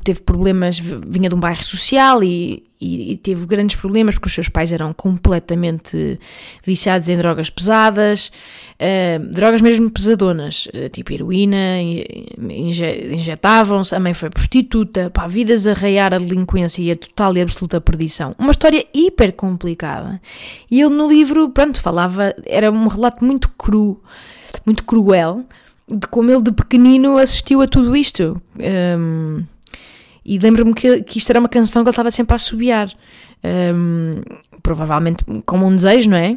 teve 0.06 0.20
problemas, 0.20 0.78
vinha 0.78 1.28
de 1.28 1.34
um 1.34 1.40
bairro 1.40 1.64
social 1.64 2.22
e, 2.22 2.62
e, 2.80 3.12
e, 3.12 3.16
teve 3.16 3.44
grandes 3.44 3.74
problemas 3.74 4.14
porque 4.14 4.28
os 4.28 4.34
seus 4.34 4.48
pais 4.48 4.70
eram 4.70 4.92
completamente 4.92 6.16
viciados 6.64 7.08
em 7.08 7.16
drogas 7.16 7.50
pesadas, 7.50 8.30
uh, 8.74 9.32
drogas 9.32 9.60
mesmo 9.60 9.90
pesadonas, 9.90 10.68
uh, 10.68 10.88
tipo 10.90 11.12
heroína, 11.12 11.80
inje, 11.80 13.14
injetavam-se, 13.14 13.96
a 13.96 13.98
mãe 13.98 14.14
foi 14.14 14.30
prostituta, 14.30 15.10
pá, 15.10 15.26
vidas 15.26 15.66
a 15.66 15.72
raiar 15.72 16.14
a 16.14 16.18
delinquência 16.18 16.80
e 16.82 16.92
a 16.92 16.94
total 16.94 17.36
e 17.36 17.40
absoluta 17.40 17.80
perdição. 17.80 18.32
Uma 18.38 18.52
história 18.52 18.84
hiper 18.94 19.32
complicada. 19.32 20.20
E 20.70 20.80
ele 20.80 20.94
no 20.94 21.08
livro, 21.08 21.48
pronto, 21.48 21.80
falava, 21.80 22.32
era 22.44 22.70
um 22.70 22.86
relato 22.86 23.24
muito 23.24 23.48
cru, 23.58 24.00
muito 24.64 24.84
cruel, 24.84 25.44
de 25.88 26.06
como 26.06 26.30
ele 26.30 26.42
de 26.42 26.52
pequenino 26.52 27.18
assistiu 27.18 27.60
a 27.60 27.66
tudo 27.66 27.96
isto. 27.96 28.40
Um, 28.56 29.42
e 30.26 30.38
lembro-me 30.38 30.74
que, 30.74 31.02
que 31.02 31.18
isto 31.18 31.30
era 31.30 31.38
uma 31.38 31.48
canção 31.48 31.82
que 31.82 31.88
ele 31.88 31.92
estava 31.92 32.10
sempre 32.10 32.34
a 32.34 32.36
assobiar. 32.36 32.88
Um, 33.44 34.10
provavelmente 34.62 35.24
como 35.44 35.66
um 35.66 35.76
desejo, 35.76 36.10
não 36.10 36.16
é? 36.16 36.36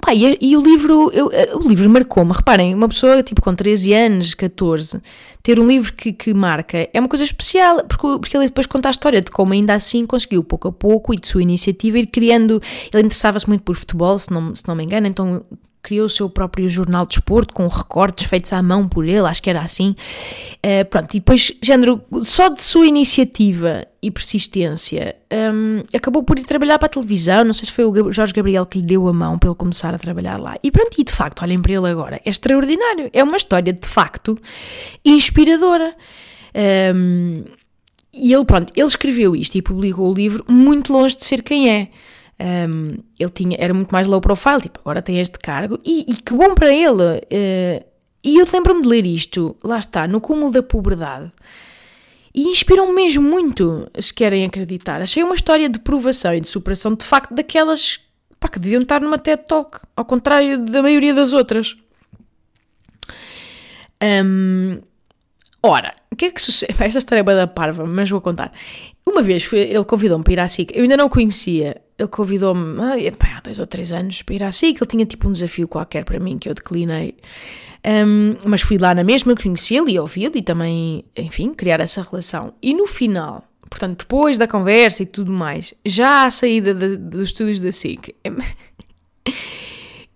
Pá, 0.00 0.14
e, 0.14 0.38
e, 0.40 0.56
o 0.56 0.62
livro, 0.62 1.10
eu, 1.12 1.30
o 1.58 1.68
livro 1.68 1.88
marcou-me. 1.90 2.32
Reparem, 2.32 2.74
uma 2.74 2.88
pessoa 2.88 3.22
tipo 3.22 3.42
com 3.42 3.54
13 3.54 3.92
anos, 3.92 4.34
14, 4.34 5.00
ter 5.42 5.60
um 5.60 5.66
livro 5.66 5.92
que, 5.92 6.12
que 6.12 6.32
marca 6.32 6.88
é 6.92 6.98
uma 6.98 7.08
coisa 7.08 7.22
especial, 7.22 7.84
porque, 7.84 8.18
porque 8.18 8.36
ele 8.36 8.46
depois 8.46 8.66
conta 8.66 8.88
a 8.88 8.90
história 8.90 9.20
de 9.20 9.30
como 9.30 9.52
ainda 9.52 9.74
assim 9.74 10.06
conseguiu 10.06 10.42
pouco 10.42 10.68
a 10.68 10.72
pouco 10.72 11.12
e 11.12 11.18
de 11.18 11.28
sua 11.28 11.42
iniciativa 11.42 11.98
ir 11.98 12.06
criando. 12.06 12.60
Ele 12.92 13.04
interessava-se 13.04 13.46
muito 13.46 13.62
por 13.62 13.76
futebol, 13.76 14.18
se 14.18 14.32
não, 14.32 14.56
se 14.56 14.66
não 14.66 14.74
me 14.74 14.84
engano, 14.84 15.06
então 15.06 15.44
criou 15.82 16.06
o 16.06 16.08
seu 16.08 16.28
próprio 16.28 16.68
jornal 16.68 17.06
de 17.06 17.14
esporte 17.14 17.52
com 17.52 17.66
recortes 17.66 18.26
feitos 18.26 18.52
à 18.52 18.62
mão 18.62 18.88
por 18.88 19.04
ele, 19.06 19.26
acho 19.26 19.42
que 19.42 19.50
era 19.50 19.60
assim. 19.60 19.94
Uh, 20.56 20.84
pronto, 20.88 21.14
e 21.14 21.20
depois, 21.20 21.52
género, 21.62 22.02
só 22.22 22.48
de 22.48 22.62
sua 22.62 22.86
iniciativa 22.86 23.86
e 24.02 24.10
persistência, 24.10 25.16
um, 25.52 25.82
acabou 25.94 26.22
por 26.22 26.38
ir 26.38 26.44
trabalhar 26.44 26.78
para 26.78 26.86
a 26.86 26.90
televisão. 26.90 27.44
Não 27.44 27.52
sei 27.52 27.66
se 27.66 27.72
foi 27.72 27.84
o 27.84 28.12
Jorge 28.12 28.32
Gabriel 28.32 28.66
que 28.66 28.78
lhe 28.78 28.84
deu 28.84 29.08
a 29.08 29.12
mão 29.12 29.38
para 29.38 29.48
ele 29.48 29.56
começar 29.56 29.94
a 29.94 29.98
trabalhar 29.98 30.38
lá. 30.38 30.54
E 30.62 30.70
pronto, 30.70 30.98
e 30.98 31.04
de 31.04 31.12
facto, 31.12 31.42
olhem 31.42 31.60
para 31.60 31.72
ele 31.72 31.88
agora, 31.88 32.20
é 32.24 32.30
extraordinário. 32.30 33.10
É 33.12 33.22
uma 33.22 33.36
história 33.36 33.72
de 33.72 33.86
facto 33.86 34.38
inspiradora. 35.04 35.94
Um, 36.94 37.44
e 38.12 38.32
ele, 38.32 38.44
pronto, 38.44 38.72
ele 38.74 38.86
escreveu 38.86 39.36
isto 39.36 39.56
e 39.56 39.62
publicou 39.62 40.10
o 40.10 40.14
livro 40.14 40.44
muito 40.48 40.92
longe 40.92 41.16
de 41.16 41.24
ser 41.24 41.42
quem 41.42 41.70
é. 41.70 41.88
Um, 42.40 42.98
ele 43.18 43.30
tinha, 43.30 43.56
era 43.60 43.74
muito 43.74 43.90
mais 43.90 44.06
low 44.06 44.20
profile, 44.20 44.62
tipo, 44.62 44.80
agora 44.80 45.02
tem 45.02 45.20
este 45.20 45.38
cargo, 45.38 45.78
e, 45.84 46.06
e 46.08 46.16
que 46.16 46.32
bom 46.32 46.54
para 46.54 46.72
ele. 46.72 47.18
Uh, 47.18 47.84
e 48.24 48.38
eu 48.38 48.46
lembro-me 48.50 48.82
de 48.82 48.88
ler 48.88 49.04
isto, 49.04 49.56
lá 49.62 49.78
está, 49.78 50.08
no 50.08 50.20
cúmulo 50.20 50.50
da 50.50 50.62
pobreza, 50.62 51.30
e 52.34 52.48
inspiram-me 52.48 52.94
mesmo 52.94 53.28
muito, 53.28 53.90
se 54.00 54.14
querem 54.14 54.44
acreditar. 54.44 55.02
Achei 55.02 55.22
uma 55.22 55.34
história 55.34 55.68
de 55.68 55.78
provação 55.80 56.32
e 56.32 56.40
de 56.40 56.48
superação, 56.48 56.94
de 56.94 57.04
facto, 57.04 57.34
daquelas 57.34 58.00
pá, 58.38 58.48
que 58.48 58.58
deviam 58.58 58.82
estar 58.82 59.00
numa 59.00 59.18
TED 59.18 59.42
Talk, 59.46 59.78
ao 59.94 60.04
contrário 60.04 60.64
da 60.64 60.82
maioria 60.82 61.12
das 61.12 61.32
outras. 61.34 61.76
Um, 64.02 64.80
ora, 65.62 65.92
o 66.10 66.16
que 66.16 66.26
é 66.26 66.30
que 66.30 66.40
sucede? 66.40 66.72
Esta 66.82 66.98
história 66.98 67.20
é 67.20 67.36
da 67.36 67.46
parva, 67.46 67.84
mas 67.84 68.08
vou 68.08 68.20
contar. 68.20 68.52
Uma 69.10 69.22
vez 69.22 69.44
foi, 69.44 69.58
ele 69.58 69.84
convidou-me 69.84 70.22
para 70.22 70.32
ir 70.32 70.40
à 70.40 70.46
SIC, 70.46 70.70
eu 70.72 70.82
ainda 70.82 70.96
não 70.96 71.06
o 71.06 71.10
conhecia, 71.10 71.80
ele 71.98 72.08
convidou-me 72.08 72.80
há 72.80 73.40
dois 73.40 73.58
ou 73.58 73.66
três 73.66 73.90
anos 73.90 74.22
para 74.22 74.34
ir 74.36 74.42
à 74.44 74.50
SIC, 74.50 74.80
ele 74.80 74.88
tinha 74.88 75.04
tipo 75.04 75.28
um 75.28 75.32
desafio 75.32 75.66
qualquer 75.66 76.04
para 76.04 76.20
mim 76.20 76.38
que 76.38 76.48
eu 76.48 76.54
declinei, 76.54 77.16
um, 78.06 78.36
mas 78.46 78.62
fui 78.62 78.78
lá 78.78 78.94
na 78.94 79.02
mesma, 79.02 79.34
conheci-lo 79.34 79.88
e 79.88 79.98
ouvi-lo 79.98 80.36
e 80.36 80.42
também, 80.42 81.04
enfim, 81.16 81.52
criar 81.52 81.80
essa 81.80 82.02
relação. 82.02 82.54
E 82.62 82.72
no 82.72 82.86
final, 82.86 83.44
portanto, 83.68 84.00
depois 84.00 84.38
da 84.38 84.46
conversa 84.46 85.02
e 85.02 85.06
tudo 85.06 85.32
mais, 85.32 85.74
já 85.84 86.26
à 86.26 86.30
saída 86.30 86.72
de, 86.72 86.96
dos 86.96 87.28
estúdios 87.28 87.58
da 87.58 87.72
SIC, 87.72 88.14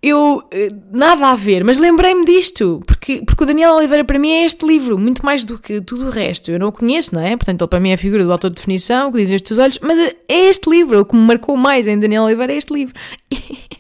eu, 0.07 0.43
eh, 0.51 0.69
nada 0.93 1.29
a 1.29 1.35
ver, 1.35 1.65
mas 1.65 1.79
lembrei-me 1.79 2.27
disto, 2.27 2.83
porque, 2.87 3.23
porque 3.25 3.43
o 3.43 3.47
Daniel 3.47 3.73
Oliveira 3.73 4.05
para 4.05 4.19
mim 4.19 4.31
é 4.33 4.45
este 4.45 4.67
livro, 4.67 4.99
muito 4.99 5.25
mais 5.25 5.47
do 5.47 5.59
que 5.59 5.81
tudo 5.81 6.09
o 6.09 6.11
resto. 6.11 6.51
Eu 6.51 6.59
não 6.59 6.69
o 6.69 6.73
conheço, 6.73 7.15
não 7.15 7.23
é? 7.23 7.35
Portanto, 7.37 7.63
ele 7.63 7.69
para 7.69 7.81
mim 7.81 7.89
é 7.89 7.95
a 7.95 7.99
figura 7.99 8.23
do 8.23 8.31
autor 8.31 8.51
de 8.51 8.57
definição, 8.57 9.11
que 9.11 9.17
dizem 9.17 9.37
estes 9.37 9.57
olhos, 9.57 9.79
mas 9.81 9.99
é 9.99 10.15
este 10.29 10.69
livro, 10.69 11.01
o 11.01 11.05
que 11.07 11.17
me 11.17 11.23
marcou 11.23 11.57
mais 11.57 11.87
em 11.87 11.99
Daniel 11.99 12.25
Oliveira 12.25 12.53
é 12.53 12.57
este 12.57 12.75
livro. 12.75 12.95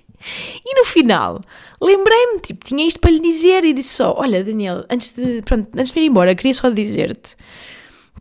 E, 0.64 0.80
no 0.80 0.87
final, 0.87 1.42
lembrei-me, 1.82 2.40
tipo, 2.40 2.64
tinha 2.64 2.87
isto 2.87 2.98
para 2.98 3.10
lhe 3.10 3.20
dizer 3.20 3.62
e 3.62 3.74
disse 3.74 3.96
só: 3.96 4.14
Olha, 4.16 4.42
Daniel, 4.42 4.82
antes 4.88 5.10
de, 5.10 5.42
pronto, 5.42 5.68
antes 5.76 5.92
de 5.92 6.00
ir 6.00 6.06
embora, 6.06 6.34
queria 6.34 6.54
só 6.54 6.70
dizer-te 6.70 7.37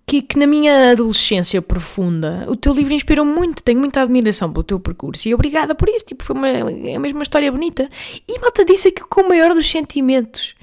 que, 0.05 0.21
que, 0.21 0.37
na 0.37 0.45
minha 0.45 0.91
adolescência 0.91 1.61
profunda 1.61 2.45
o 2.49 2.55
teu 2.55 2.73
livro 2.73 2.93
inspirou 2.93 3.25
muito, 3.25 3.63
tenho 3.63 3.79
muita 3.79 4.01
admiração 4.01 4.51
pelo 4.51 4.63
teu 4.63 4.79
percurso 4.79 5.27
e 5.27 5.33
obrigada 5.33 5.73
por 5.73 5.89
isso, 5.89 6.05
tipo, 6.05 6.23
foi 6.23 6.35
uma, 6.35 6.47
é 6.47 6.99
mesmo 6.99 7.19
uma 7.19 7.23
história 7.23 7.51
bonita. 7.51 7.87
E 8.27 8.39
malta 8.39 8.65
disse 8.65 8.89
aquilo 8.89 9.07
com 9.07 9.21
o 9.21 9.29
maior 9.29 9.53
dos 9.53 9.69
sentimentos. 9.69 10.55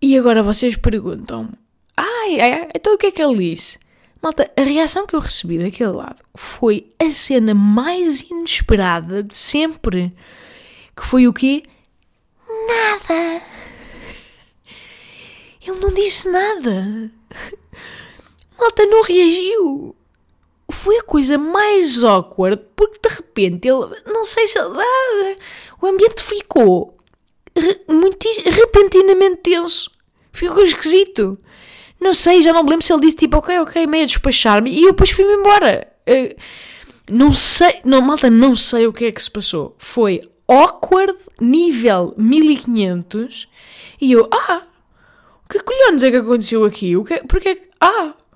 E 0.00 0.16
agora 0.16 0.42
vocês 0.42 0.76
perguntam 0.76 1.50
ai, 1.96 2.40
ai, 2.40 2.68
então 2.74 2.94
o 2.94 2.98
que 2.98 3.06
é 3.06 3.10
que 3.10 3.20
ele 3.20 3.50
disse? 3.50 3.78
Malta, 4.22 4.50
a 4.56 4.62
reação 4.62 5.06
que 5.06 5.14
eu 5.14 5.20
recebi 5.20 5.58
daquele 5.58 5.92
lado 5.92 6.22
foi 6.34 6.92
a 6.98 7.10
cena 7.10 7.54
mais 7.54 8.20
inesperada 8.22 9.22
de 9.22 9.34
sempre. 9.34 10.12
Que 10.96 11.04
foi 11.04 11.28
o 11.28 11.32
quê? 11.32 11.62
Nada. 12.66 13.42
Ele 15.64 15.78
não 15.78 15.94
disse 15.94 16.28
nada 16.28 17.12
malta 18.58 18.84
não 18.86 19.02
reagiu. 19.02 19.94
Foi 20.70 20.98
a 20.98 21.02
coisa 21.02 21.38
mais 21.38 22.04
awkward, 22.04 22.62
porque 22.76 23.08
de 23.08 23.14
repente 23.14 23.68
ele, 23.68 23.86
não 24.06 24.24
sei 24.24 24.46
se 24.46 24.58
ele, 24.58 24.78
ah, 24.78 25.36
o 25.80 25.86
ambiente 25.86 26.22
ficou 26.22 26.96
re, 27.56 27.80
muito 27.88 28.28
repentinamente 28.44 29.36
tenso. 29.36 29.90
Ficou 30.32 30.62
esquisito. 30.62 31.38
Não 32.00 32.12
sei, 32.12 32.42
já 32.42 32.52
não 32.52 32.62
me 32.62 32.70
lembro 32.70 32.84
se 32.84 32.92
ele 32.92 33.02
disse 33.02 33.16
tipo, 33.16 33.38
ok, 33.38 33.58
ok, 33.60 33.86
meio 33.86 34.04
a 34.04 34.06
despachar-me 34.06 34.70
e 34.70 34.82
eu 34.82 34.92
depois 34.92 35.10
fui-me 35.10 35.32
embora. 35.32 35.90
Uh, 36.06 36.36
não 37.10 37.32
sei, 37.32 37.80
não, 37.84 38.02
malta, 38.02 38.30
não 38.30 38.54
sei 38.54 38.86
o 38.86 38.92
que 38.92 39.06
é 39.06 39.12
que 39.12 39.22
se 39.22 39.30
passou. 39.30 39.74
Foi 39.78 40.20
awkward, 40.46 41.18
nível 41.40 42.14
1500 42.16 43.48
e 44.00 44.12
eu, 44.12 44.28
ah, 44.30 44.62
que 45.48 45.58
colhões 45.60 46.02
é 46.02 46.10
que 46.10 46.18
aconteceu 46.18 46.64
aqui? 46.64 46.96
O 46.96 47.04
que, 47.04 47.16
porque, 47.26 47.62
ah, 47.80 48.12
Malta, 48.18 48.27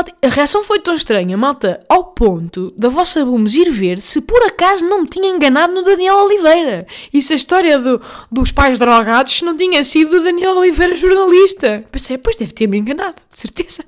a 0.00 0.28
reação 0.28 0.62
foi 0.62 0.80
tão 0.80 0.94
estranha, 0.94 1.36
malta, 1.36 1.84
ao 1.88 2.04
ponto 2.04 2.72
da 2.76 2.88
vossa 2.88 3.24
Booms 3.24 3.54
ir 3.54 3.70
ver 3.70 4.00
se 4.00 4.20
por 4.20 4.42
acaso 4.42 4.86
não 4.86 5.02
me 5.02 5.08
tinha 5.08 5.28
enganado 5.28 5.72
no 5.72 5.82
Daniel 5.82 6.16
Oliveira. 6.24 6.86
E 7.12 7.22
se 7.22 7.32
a 7.32 7.36
história 7.36 7.78
do, 7.78 8.00
dos 8.30 8.52
pais 8.52 8.78
drogados 8.78 9.42
não 9.42 9.56
tinha 9.56 9.82
sido 9.84 10.10
do 10.10 10.24
Daniel 10.24 10.56
Oliveira 10.56 10.96
jornalista. 10.96 11.84
Pensei, 11.90 12.18
pois 12.18 12.36
deve 12.36 12.52
ter-me 12.52 12.78
enganado, 12.78 13.16
de 13.32 13.38
certeza. 13.38 13.84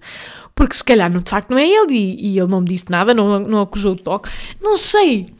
Porque 0.55 0.75
se 0.75 0.85
calhar, 0.85 1.11
de 1.11 1.31
facto, 1.31 1.51
não 1.51 1.59
é 1.59 1.66
ele 1.66 1.94
e, 1.94 2.33
e 2.33 2.38
ele 2.38 2.49
não 2.49 2.61
me 2.61 2.68
disse 2.68 2.90
nada, 2.90 3.14
não, 3.14 3.38
não 3.38 3.61
acusou 3.61 3.92
o 3.92 3.96
toque. 3.96 4.31
Não 4.61 4.77
sei. 4.77 5.33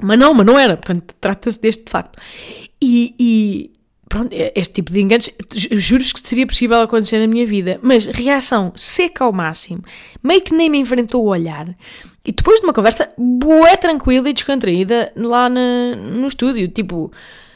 Mas 0.00 0.18
não, 0.18 0.34
mas 0.34 0.46
não 0.46 0.58
era. 0.58 0.76
Portanto, 0.76 1.14
trata-se 1.20 1.60
deste 1.60 1.84
de 1.84 1.90
facto. 1.90 2.18
E, 2.80 3.14
e, 3.18 3.70
pronto, 4.12 4.30
é, 4.34 4.52
este 4.54 4.74
tipo 4.74 4.92
de 4.92 5.00
enganos, 5.00 5.30
juro 5.54 6.04
que 6.04 6.20
seria 6.20 6.46
possível 6.46 6.78
acontecer 6.82 7.18
na 7.18 7.26
minha 7.26 7.46
vida, 7.46 7.80
mas 7.82 8.04
reação 8.04 8.70
seca 8.76 9.24
ao 9.24 9.32
máximo, 9.32 9.82
meio 10.22 10.42
que 10.42 10.52
nem 10.54 10.68
me 10.68 10.78
enfrentou 10.78 11.24
o 11.24 11.28
olhar. 11.28 11.74
E 12.22 12.30
depois 12.30 12.60
de 12.60 12.66
uma 12.66 12.74
conversa 12.74 13.10
boa, 13.16 13.74
tranquila 13.74 14.28
e 14.28 14.34
descontraída 14.34 15.10
lá 15.16 15.48
na, 15.48 15.96
no 15.96 16.26
estúdio, 16.26 16.68
tipo, 16.68 17.10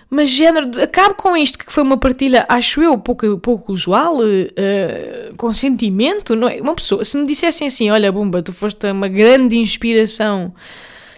mas 0.09 0.31
género, 0.31 0.83
acabo 0.83 1.14
com 1.14 1.37
isto, 1.37 1.59
que 1.59 1.71
foi 1.71 1.83
uma 1.83 1.99
partilha, 1.99 2.47
acho 2.49 2.81
eu, 2.81 2.97
pouco, 2.97 3.37
pouco 3.37 3.71
usual, 3.71 4.16
uh, 4.16 5.37
com 5.37 5.53
sentimento, 5.53 6.35
não 6.35 6.49
é? 6.49 6.59
Uma 6.59 6.75
pessoa, 6.75 7.05
se 7.05 7.19
me 7.19 7.27
dissessem 7.27 7.69
assim, 7.69 7.90
olha, 7.90 8.11
Bumba, 8.11 8.42
tu 8.42 8.55
foste 8.55 8.90
uma 8.90 9.09
grande 9.09 9.59
inspiração 9.59 10.55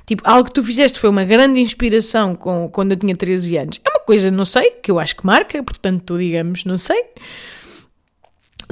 Tipo, 0.09 0.23
algo 0.25 0.45
que 0.45 0.55
tu 0.55 0.65
fizeste 0.65 0.99
foi 0.99 1.11
uma 1.11 1.23
grande 1.23 1.61
inspiração 1.61 2.35
com, 2.35 2.67
quando 2.71 2.93
eu 2.93 2.97
tinha 2.97 3.15
13 3.15 3.59
anos. 3.59 3.81
É 3.85 3.91
uma 3.91 4.01
coisa, 4.01 4.31
não 4.31 4.47
sei, 4.47 4.71
que 4.71 4.91
eu 4.91 4.99
acho 4.99 5.15
que 5.15 5.27
marca, 5.27 5.63
portanto, 5.63 6.17
digamos, 6.17 6.65
não 6.65 6.79
sei. 6.79 7.05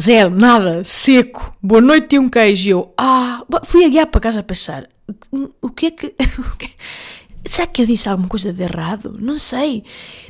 Zero, 0.00 0.30
nada, 0.30 0.82
seco. 0.82 1.54
Boa 1.62 1.82
noite 1.82 2.16
e 2.16 2.18
um 2.18 2.30
queijo. 2.30 2.66
E 2.66 2.70
eu, 2.70 2.94
ah, 2.96 3.44
fui 3.64 3.84
a 3.84 3.88
guiar 3.90 4.06
para 4.06 4.22
casa 4.22 4.40
a 4.40 4.42
pensar, 4.42 4.88
o 5.60 5.68
que 5.68 5.86
é 5.86 5.90
que. 5.90 6.14
Será 7.44 7.66
que 7.66 7.82
eu 7.82 7.86
disse 7.86 8.08
alguma 8.08 8.30
coisa 8.30 8.50
de 8.50 8.62
errado? 8.62 9.14
Não 9.20 9.34
sei. 9.34 9.84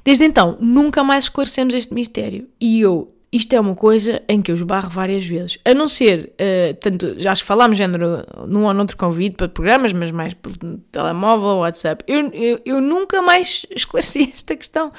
Desde 0.05 0.25
então, 0.25 0.59
nunca 0.61 1.05
mais 1.05 1.27
esclarecemos 1.27 1.73
este 1.73 1.95
mistério. 1.95 2.49
E 2.61 2.81
eu 2.81 3.16
isto 3.37 3.53
é 3.53 3.61
uma 3.61 3.75
coisa 3.75 4.23
em 4.29 4.41
que 4.41 4.51
eu 4.51 4.55
esbarro 4.55 4.91
várias 4.91 5.27
vezes. 5.27 5.59
A 5.65 5.75
não 5.75 5.87
ser, 5.87 6.33
uh, 6.35 6.75
tanto, 6.81 7.19
já 7.19 7.33
acho 7.33 7.43
que 7.43 7.47
falámos 7.47 7.77
género 7.77 8.25
num 8.47 8.65
ou 8.65 8.75
noutro 8.75 8.97
convite 8.97 9.37
para 9.37 9.49
programas, 9.49 9.93
mas 9.93 10.11
mais 10.11 10.35
pelo 10.35 10.57
telemóvel, 10.91 11.59
WhatsApp. 11.59 12.05
Eu, 12.07 12.31
eu, 12.33 12.61
eu 12.65 12.81
nunca 12.81 13.21
mais 13.21 13.67
esclareci 13.75 14.33
esta 14.35 14.57
questão. 14.57 14.93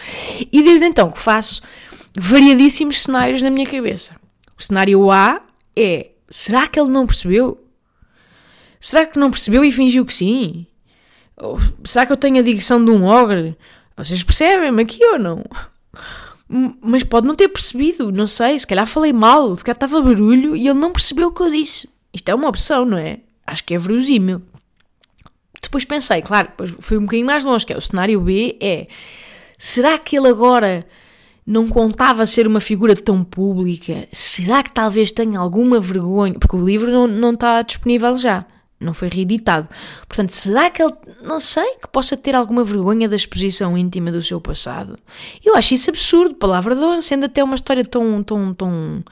E 0.51 0.63
desde 0.63 0.85
então 0.85 1.11
que 1.11 1.19
faço 1.19 1.61
variadíssimos 2.17 3.01
cenários 3.03 3.41
na 3.41 3.49
minha 3.49 3.65
cabeça. 3.65 4.15
O 4.57 4.63
cenário 4.63 5.11
A 5.11 5.41
é: 5.75 6.11
será 6.29 6.67
que 6.67 6.79
ele 6.79 6.89
não 6.89 7.05
percebeu? 7.05 7.63
Será 8.79 9.05
que 9.05 9.19
não 9.19 9.31
percebeu 9.31 9.63
e 9.63 9.71
fingiu 9.71 10.05
que 10.05 10.13
sim? 10.13 10.67
Ou 11.35 11.59
será 11.83 12.05
que 12.05 12.11
eu 12.11 12.17
tenho 12.17 12.39
a 12.39 12.41
dicção 12.41 12.83
de 12.83 12.91
um 12.91 13.05
ogre? 13.05 13.57
Vocês 13.95 14.23
percebem-me 14.23 14.83
aqui 14.83 15.03
ou 15.05 15.19
não? 15.19 15.43
Mas 16.49 17.03
pode 17.03 17.27
não 17.27 17.35
ter 17.35 17.49
percebido, 17.49 18.11
não 18.11 18.27
sei, 18.27 18.57
se 18.57 18.65
calhar 18.65 18.87
falei 18.87 19.11
mal, 19.11 19.55
se 19.55 19.63
calhar 19.63 19.75
estava 19.75 20.01
barulho 20.01 20.55
e 20.55 20.67
ele 20.67 20.79
não 20.79 20.91
percebeu 20.91 21.27
o 21.27 21.31
que 21.31 21.41
eu 21.41 21.51
disse. 21.51 21.89
Isto 22.13 22.29
é 22.29 22.35
uma 22.35 22.47
opção, 22.47 22.85
não 22.85 22.97
é? 22.97 23.19
Acho 23.45 23.63
que 23.63 23.73
é 23.73 23.77
verosímil. 23.77 24.41
Depois 25.61 25.83
pensei, 25.83 26.21
claro, 26.21 26.47
depois 26.49 26.75
fui 26.79 26.97
um 26.97 27.01
bocadinho 27.01 27.25
mais 27.25 27.43
longe, 27.43 27.65
que 27.65 27.73
é 27.73 27.77
o 27.77 27.81
cenário 27.81 28.21
B, 28.21 28.57
é 28.61 28.87
será 29.57 29.97
que 29.97 30.17
ele 30.17 30.29
agora 30.29 30.87
não 31.45 31.67
contava 31.67 32.25
ser 32.25 32.47
uma 32.47 32.59
figura 32.59 32.95
tão 32.95 33.23
pública? 33.23 34.07
Será 34.11 34.63
que 34.63 34.71
talvez 34.71 35.11
tenha 35.11 35.39
alguma 35.39 35.79
vergonha? 35.79 36.35
Porque 36.39 36.55
o 36.55 36.63
livro 36.63 36.91
não, 36.91 37.07
não 37.07 37.33
está 37.33 37.61
disponível 37.61 38.15
já 38.15 38.45
não 38.79 38.93
foi 38.93 39.09
reeditado. 39.09 39.67
Portanto, 40.07 40.31
será 40.31 40.69
que 40.69 40.81
ele, 40.81 40.93
não 41.23 41.39
sei, 41.39 41.75
que 41.81 41.87
possa 41.87 42.15
ter 42.15 42.35
alguma 42.35 42.63
vergonha 42.63 43.09
da 43.09 43.15
exposição 43.15 43.77
íntima 43.77 44.11
do 44.11 44.21
seu 44.21 44.39
passado? 44.39 44.97
Eu 45.43 45.55
acho 45.55 45.73
isso 45.73 45.89
absurdo, 45.89 46.35
palavra 46.35 46.75
de 46.75 46.81
honra, 46.81 47.01
sendo 47.01 47.25
até 47.25 47.43
uma 47.43 47.55
história 47.55 47.83
tão, 47.83 48.21
tão, 48.21 48.53
tão, 48.53 49.03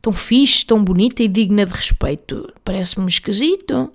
tão 0.00 0.12
fixe, 0.12 0.64
tão 0.64 0.82
bonita 0.82 1.22
e 1.22 1.28
digna 1.28 1.66
de 1.66 1.72
respeito. 1.72 2.52
Parece-me 2.64 3.08
esquisito. 3.08 3.92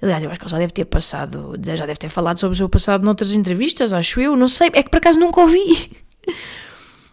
Aliás, 0.00 0.22
eu 0.22 0.30
acho 0.30 0.38
que 0.38 0.44
ele 0.44 0.52
já 0.52 0.58
deve 0.58 0.72
ter 0.72 0.84
passado, 0.84 1.54
já 1.64 1.86
deve 1.86 1.98
ter 1.98 2.08
falado 2.08 2.38
sobre 2.38 2.54
o 2.54 2.56
seu 2.56 2.68
passado 2.68 3.04
noutras 3.04 3.32
entrevistas, 3.32 3.92
acho 3.92 4.20
eu, 4.20 4.36
não 4.36 4.46
sei, 4.48 4.70
é 4.74 4.82
que 4.82 4.90
por 4.90 4.98
acaso 4.98 5.18
nunca 5.18 5.40
ouvi. 5.40 5.90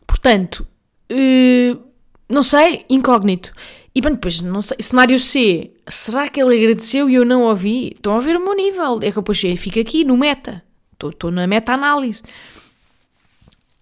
Portanto, 0.06 0.67
uh, 1.10 1.92
não 2.34 2.43
sei, 2.43 2.86
incógnito. 2.89 3.54
E 3.96 4.02
bem, 4.02 4.13
depois, 4.13 4.41
não 4.41 4.60
sei, 4.60 4.78
cenário 4.82 5.19
C, 5.19 5.72
será 5.88 6.28
que 6.28 6.41
ele 6.41 6.58
agradeceu 6.58 7.10
e 7.10 7.15
eu 7.15 7.26
não 7.26 7.43
ouvi? 7.43 7.91
Estão 7.93 8.15
a 8.15 8.19
ver 8.19 8.36
o 8.36 8.43
meu 8.43 8.56
nível. 8.56 8.98
É 8.98 9.10
que 9.10 9.15
depois 9.15 9.39
fico 9.39 9.80
aqui 9.80 10.04
no 10.04 10.17
meta. 10.17 10.63
Estou, 10.93 11.32
na 11.32 11.46
meta-análise. 11.46 12.24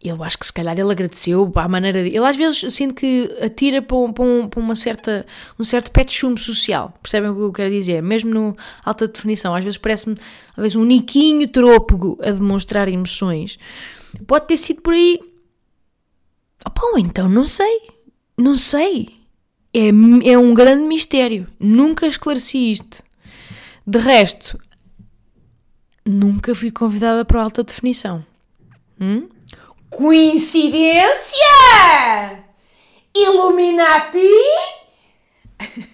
Eu 0.03 0.23
acho 0.23 0.39
que 0.39 0.45
se 0.47 0.51
calhar 0.51 0.77
ele 0.77 0.91
agradeceu 0.91 1.51
à 1.55 1.67
maneira 1.67 2.03
de... 2.03 2.09
Ele 2.09 2.25
às 2.25 2.35
vezes 2.35 2.73
sinto 2.73 2.95
que 2.95 3.29
atira 3.39 3.83
para, 3.83 3.97
um, 3.97 4.11
para, 4.11 4.25
um, 4.25 4.47
para 4.49 4.59
uma 4.59 4.73
certa, 4.73 5.25
um 5.59 5.63
certo 5.63 5.91
de 6.03 6.11
chumbo 6.11 6.39
social. 6.39 6.91
Percebem 7.03 7.29
o 7.29 7.35
que 7.35 7.41
eu 7.41 7.53
quero 7.53 7.69
dizer? 7.69 8.01
Mesmo 8.01 8.33
no 8.33 8.57
alta 8.83 9.07
definição. 9.07 9.53
Às 9.53 9.63
vezes 9.63 9.77
parece-me 9.77 10.15
às 10.49 10.61
vezes 10.61 10.75
um 10.75 10.83
niquinho 10.83 11.47
trôpego 11.47 12.17
a 12.21 12.31
demonstrar 12.31 12.87
emoções. 12.87 13.59
Pode 14.25 14.47
ter 14.47 14.57
sido 14.57 14.81
por 14.81 14.93
aí. 14.93 15.19
Opa, 16.65 16.99
então 16.99 17.29
não 17.29 17.45
sei. 17.45 18.00
Não 18.41 18.55
sei 18.55 19.21
é, 19.73 19.87
é 20.31 20.37
um 20.37 20.53
grande 20.53 20.83
mistério. 20.83 21.47
Nunca 21.59 22.05
esclareci 22.05 22.71
isto. 22.71 23.03
De 23.85 23.99
resto, 23.99 24.59
nunca 26.05 26.53
fui 26.53 26.71
convidada 26.71 27.23
para 27.23 27.41
alta 27.41 27.63
definição. 27.63 28.25
Hum? 28.99 29.29
Coincidência? 29.89 31.37
Illuminati? 33.15 34.19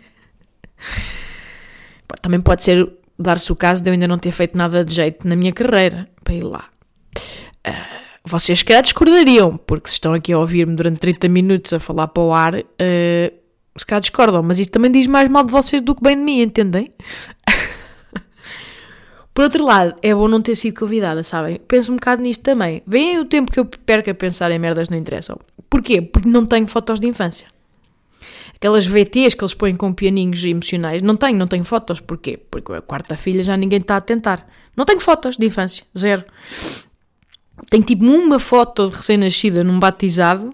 Também 2.21 2.41
pode 2.41 2.63
ser 2.63 2.89
dar-se 3.17 3.51
o 3.51 3.55
caso 3.55 3.83
de 3.83 3.89
eu 3.89 3.93
ainda 3.93 4.07
não 4.07 4.17
ter 4.17 4.31
feito 4.31 4.57
nada 4.57 4.83
de 4.83 4.93
jeito 4.93 5.27
na 5.27 5.35
minha 5.35 5.51
carreira 5.51 6.09
para 6.23 6.33
ir 6.33 6.43
lá. 6.43 6.69
Uh, 7.65 8.06
vocês, 8.27 8.63
calhar, 8.63 8.83
discordariam, 8.83 9.57
porque 9.57 9.87
se 9.87 9.93
estão 9.93 10.13
aqui 10.13 10.33
a 10.33 10.39
ouvir-me 10.39 10.75
durante 10.75 10.99
30 10.99 11.27
minutos 11.29 11.73
a 11.73 11.79
falar 11.79 12.07
para 12.07 12.23
o 12.23 12.33
ar, 12.33 12.55
uh, 12.55 12.63
Se 13.77 13.85
calhar 13.85 14.01
discordam, 14.01 14.41
mas 14.43 14.59
isso 14.59 14.71
também 14.71 14.91
diz 14.91 15.07
mais 15.07 15.29
mal 15.29 15.43
de 15.43 15.51
vocês 15.51 15.81
do 15.81 15.93
que 15.95 16.03
bem 16.03 16.17
de 16.17 16.23
mim, 16.23 16.41
entendem? 16.41 16.91
Por 19.33 19.43
outro 19.43 19.63
lado, 19.63 19.95
é 20.01 20.15
bom 20.15 20.27
não 20.27 20.41
ter 20.41 20.55
sido 20.55 20.79
convidada, 20.79 21.23
sabem? 21.23 21.61
Penso 21.67 21.91
um 21.91 21.95
bocado 21.95 22.23
nisto 22.23 22.41
também. 22.41 22.81
Veem 22.87 23.19
o 23.19 23.25
tempo 23.25 23.51
que 23.51 23.59
eu 23.59 23.65
perco 23.65 24.09
a 24.09 24.13
pensar 24.15 24.49
em 24.51 24.57
merdas 24.57 24.89
não 24.89 24.97
interessam. 24.97 25.39
Porquê? 25.69 26.01
Porque 26.01 26.27
não 26.27 26.43
tenho 26.43 26.67
fotos 26.67 26.99
de 26.99 27.05
infância. 27.05 27.47
Aquelas 28.55 28.87
VTs 28.87 29.35
que 29.35 29.43
eles 29.43 29.53
põem 29.53 29.75
com 29.75 29.93
pianinhos 29.93 30.43
emocionais. 30.43 31.03
Não 31.03 31.15
tenho, 31.15 31.37
não 31.37 31.45
tenho 31.45 31.63
fotos. 31.63 31.99
Porquê? 31.99 32.39
Porque 32.49 32.73
a 32.73 32.81
quarta 32.81 33.15
filha 33.15 33.43
já 33.43 33.55
ninguém 33.55 33.79
está 33.79 33.97
a 33.97 34.01
tentar. 34.01 34.49
Não 34.75 34.85
tenho 34.85 34.99
fotos 34.99 35.37
de 35.37 35.45
infância. 35.45 35.85
Zero. 35.95 36.25
Tenho 37.69 37.83
tipo 37.83 38.05
uma 38.05 38.39
foto 38.39 38.89
de 38.89 38.97
recém-nascida 38.97 39.63
num 39.63 39.79
batizado. 39.79 40.53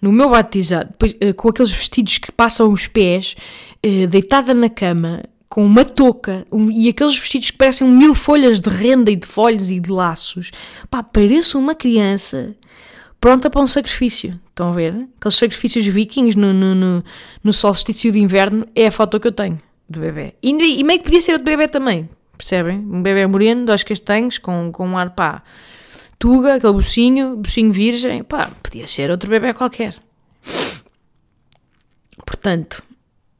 No 0.00 0.12
meu 0.12 0.30
batizado, 0.30 0.90
depois, 0.90 1.16
eh, 1.20 1.32
com 1.32 1.48
aqueles 1.48 1.72
vestidos 1.72 2.18
que 2.18 2.30
passam 2.30 2.70
os 2.70 2.86
pés, 2.86 3.34
eh, 3.82 4.06
deitada 4.06 4.52
na 4.52 4.68
cama, 4.68 5.22
com 5.48 5.64
uma 5.64 5.84
touca 5.84 6.46
um, 6.52 6.70
e 6.70 6.88
aqueles 6.88 7.16
vestidos 7.16 7.50
que 7.50 7.56
parecem 7.56 7.88
mil 7.88 8.14
folhas 8.14 8.60
de 8.60 8.68
renda 8.68 9.10
e 9.10 9.16
de 9.16 9.26
folhos 9.26 9.70
e 9.70 9.80
de 9.80 9.90
laços. 9.90 10.50
Pá, 10.90 11.02
pareço 11.02 11.58
uma 11.58 11.74
criança 11.74 12.54
pronta 13.20 13.48
para 13.48 13.60
um 13.60 13.66
sacrifício. 13.66 14.38
Estão 14.50 14.70
a 14.70 14.72
ver? 14.72 15.08
Aqueles 15.18 15.36
sacrifícios 15.36 15.86
vikings 15.86 16.36
no, 16.38 16.52
no, 16.52 16.74
no, 16.74 17.04
no 17.42 17.52
solstício 17.52 18.12
de 18.12 18.18
inverno 18.18 18.66
é 18.74 18.86
a 18.86 18.90
foto 18.90 19.18
que 19.18 19.28
eu 19.28 19.32
tenho 19.32 19.58
do 19.88 20.00
bebê. 20.00 20.34
E, 20.42 20.50
e 20.50 20.84
meio 20.84 20.98
que 20.98 21.04
podia 21.04 21.20
ser 21.20 21.32
outro 21.32 21.44
bebê 21.44 21.68
também, 21.68 22.08
percebem? 22.36 22.78
Um 22.78 23.02
bebê 23.02 23.26
moreno, 23.26 23.64
dois 23.64 23.82
castanhos, 23.82 24.38
com, 24.38 24.70
com 24.72 24.86
um 24.86 24.98
ar 24.98 25.10
pá, 25.10 25.42
tuga, 26.18 26.54
aquele 26.54 26.72
bocinho, 26.72 27.36
bocinho 27.36 27.72
virgem, 27.72 28.22
pá, 28.22 28.50
podia 28.62 28.86
ser 28.86 29.10
outro 29.10 29.30
bebê 29.30 29.52
qualquer. 29.52 29.96
Portanto, 32.24 32.82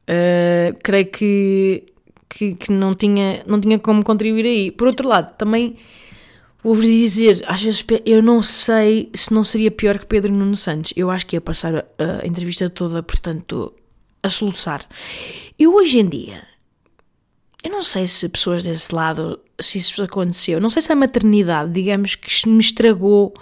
uh, 0.09 0.77
creio 0.81 1.07
que 1.11 1.93
que, 2.29 2.55
que 2.55 2.71
não, 2.71 2.93
tinha, 2.93 3.43
não 3.47 3.59
tinha 3.59 3.79
como 3.79 4.03
contribuir 4.03 4.45
aí. 4.45 4.71
Por 4.71 4.87
outro 4.87 5.07
lado, 5.07 5.35
também 5.37 5.77
vou-vos 6.63 6.85
dizer, 6.85 7.43
às 7.47 7.61
vezes 7.61 7.85
eu 8.05 8.21
não 8.21 8.43
sei 8.43 9.09
se 9.13 9.33
não 9.33 9.43
seria 9.43 9.71
pior 9.71 9.97
que 9.97 10.05
Pedro 10.05 10.33
Nuno 10.33 10.55
Santos. 10.55 10.93
Eu 10.95 11.09
acho 11.09 11.25
que 11.25 11.35
ia 11.35 11.41
passar 11.41 11.75
a, 11.75 11.85
a 12.23 12.27
entrevista 12.27 12.69
toda, 12.69 13.01
portanto, 13.01 13.73
a 14.21 14.29
soluçar. 14.29 14.87
Eu 15.57 15.73
hoje 15.75 15.99
em 15.99 16.07
dia, 16.07 16.43
eu 17.67 17.71
não 17.71 17.83
sei 17.83 18.07
se 18.07 18.29
pessoas 18.29 18.63
desse 18.63 18.95
lado, 18.95 19.39
se 19.59 19.77
isso 19.77 20.01
aconteceu, 20.01 20.59
não 20.61 20.69
sei 20.69 20.81
se 20.81 20.91
a 20.91 20.95
maternidade, 20.95 21.71
digamos 21.71 22.15
que 22.15 22.47
me 22.47 22.59
estragou 22.59 23.33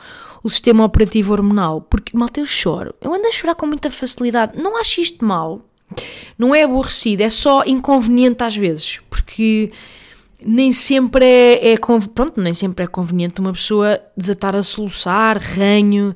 o 0.44 0.50
sistema 0.50 0.84
operativo 0.84 1.32
hormonal, 1.32 1.82
porque 1.82 2.18
malta 2.18 2.40
eu 2.40 2.46
choro, 2.46 2.94
eu 3.02 3.14
ando 3.14 3.28
a 3.28 3.32
chorar 3.32 3.54
com 3.54 3.68
muita 3.68 3.90
facilidade, 3.92 4.60
não 4.60 4.80
acho 4.80 5.00
isto 5.00 5.24
mal, 5.24 5.62
não 6.38 6.56
é 6.56 6.64
aborrecido, 6.64 7.22
é 7.22 7.30
só 7.30 7.64
inconveniente 7.66 8.44
às 8.44 8.56
vezes, 8.56 9.00
porque 9.12 9.72
nem 10.44 10.72
sempre 10.72 11.24
é, 11.24 11.74
é 11.74 11.78
pronto, 11.78 12.42
nem 12.42 12.54
sempre 12.54 12.86
é 12.86 12.88
conveniente 12.88 13.40
uma 13.40 13.54
pessoa 13.54 14.02
desatar 14.18 14.56
a 14.56 14.64
soluçar, 14.64 15.38
ranho, 15.38 16.16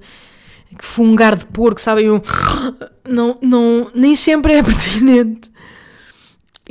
fungar 0.80 1.36
de 1.36 1.46
porco, 1.46 1.80
sabem? 1.80 2.08
Não, 3.08 3.40
não, 3.42 3.90
nem 3.96 4.16
sempre 4.16 4.54
é 4.54 4.62
pertinente. 4.64 5.49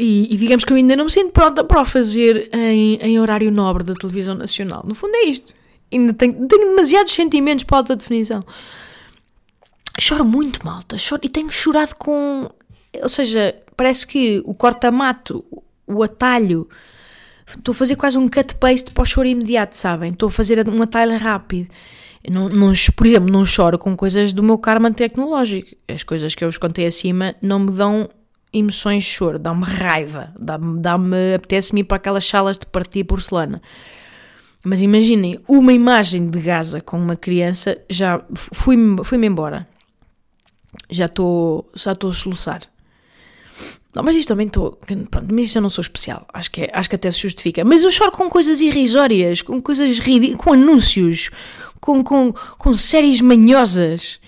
E, 0.00 0.32
e, 0.32 0.36
digamos 0.36 0.64
que 0.64 0.72
eu 0.72 0.76
ainda 0.76 0.94
não 0.94 1.06
me 1.06 1.10
sinto 1.10 1.32
pronta 1.32 1.64
para 1.64 1.82
o 1.82 1.84
fazer 1.84 2.48
em, 2.52 2.98
em 3.02 3.18
horário 3.18 3.50
nobre 3.50 3.82
da 3.82 3.94
televisão 3.94 4.34
nacional. 4.34 4.84
No 4.86 4.94
fundo 4.94 5.16
é 5.16 5.24
isto. 5.24 5.52
Ainda 5.92 6.14
tenho, 6.14 6.46
tenho 6.46 6.68
demasiados 6.70 7.12
sentimentos 7.12 7.64
para 7.64 7.78
alta 7.78 7.96
definição. 7.96 8.44
Choro 9.98 10.24
muito, 10.24 10.64
malta. 10.64 10.96
Choro, 10.96 11.22
e 11.24 11.28
tenho 11.28 11.50
chorado 11.50 11.96
com 11.96 12.48
ou 13.02 13.08
seja, 13.08 13.54
parece 13.76 14.06
que 14.06 14.42
o 14.44 14.54
corta-mato, 14.54 15.44
o 15.86 16.02
atalho, 16.02 16.68
estou 17.46 17.72
a 17.72 17.74
fazer 17.74 17.96
quase 17.96 18.18
um 18.18 18.28
cut-paste 18.28 18.90
para 18.90 19.02
o 19.02 19.06
choro 19.06 19.28
imediato, 19.28 19.76
sabem? 19.76 20.10
Estou 20.10 20.28
a 20.28 20.30
fazer 20.30 20.66
um 20.68 20.82
atalho 20.82 21.16
rápido. 21.18 21.68
Não, 22.28 22.48
não, 22.48 22.72
por 22.96 23.06
exemplo, 23.06 23.32
não 23.32 23.46
choro 23.46 23.78
com 23.78 23.96
coisas 23.96 24.32
do 24.32 24.42
meu 24.42 24.58
karma 24.58 24.90
tecnológico. 24.90 25.70
As 25.86 26.02
coisas 26.02 26.34
que 26.34 26.44
eu 26.44 26.48
vos 26.48 26.58
contei 26.58 26.86
acima 26.86 27.34
não 27.40 27.60
me 27.60 27.70
dão 27.70 28.08
emoções 28.52 29.04
choro, 29.04 29.38
dá-me 29.38 29.64
raiva, 29.64 30.32
dá-me, 30.38 30.80
dá-me 30.80 31.34
apetece-me 31.34 31.80
ir 31.80 31.84
para 31.84 31.96
aquelas 31.96 32.26
salas 32.26 32.58
de 32.58 32.66
partir 32.66 33.04
porcelana. 33.04 33.60
Mas 34.64 34.82
imaginem, 34.82 35.40
uma 35.46 35.72
imagem 35.72 36.28
de 36.28 36.40
Gaza 36.40 36.80
com 36.80 36.98
uma 36.98 37.16
criança, 37.16 37.80
já 37.88 38.22
fui-me 38.34 39.04
fui 39.04 39.24
embora. 39.24 39.68
Já 40.90 41.06
estou 41.06 41.70
já 41.74 41.92
a 41.92 42.12
soluçar. 42.12 42.62
Não, 43.94 44.02
mas 44.02 44.14
isto 44.14 44.28
também 44.28 44.46
estou. 44.46 44.78
Pronto, 45.10 45.26
mas 45.32 45.46
isto 45.46 45.56
eu 45.56 45.62
não 45.62 45.70
sou 45.70 45.82
especial. 45.82 46.26
Acho 46.32 46.50
que, 46.50 46.62
é, 46.62 46.70
acho 46.72 46.88
que 46.88 46.96
até 46.96 47.10
se 47.10 47.20
justifica. 47.20 47.64
Mas 47.64 47.82
eu 47.82 47.90
choro 47.90 48.12
com 48.12 48.28
coisas 48.28 48.60
irrisórias, 48.60 49.42
com 49.42 49.60
coisas 49.60 49.98
ridículas, 49.98 50.44
com 50.44 50.52
anúncios, 50.52 51.30
com, 51.80 52.04
com, 52.04 52.32
com 52.32 52.74
séries 52.74 53.20
manhosas. 53.20 54.20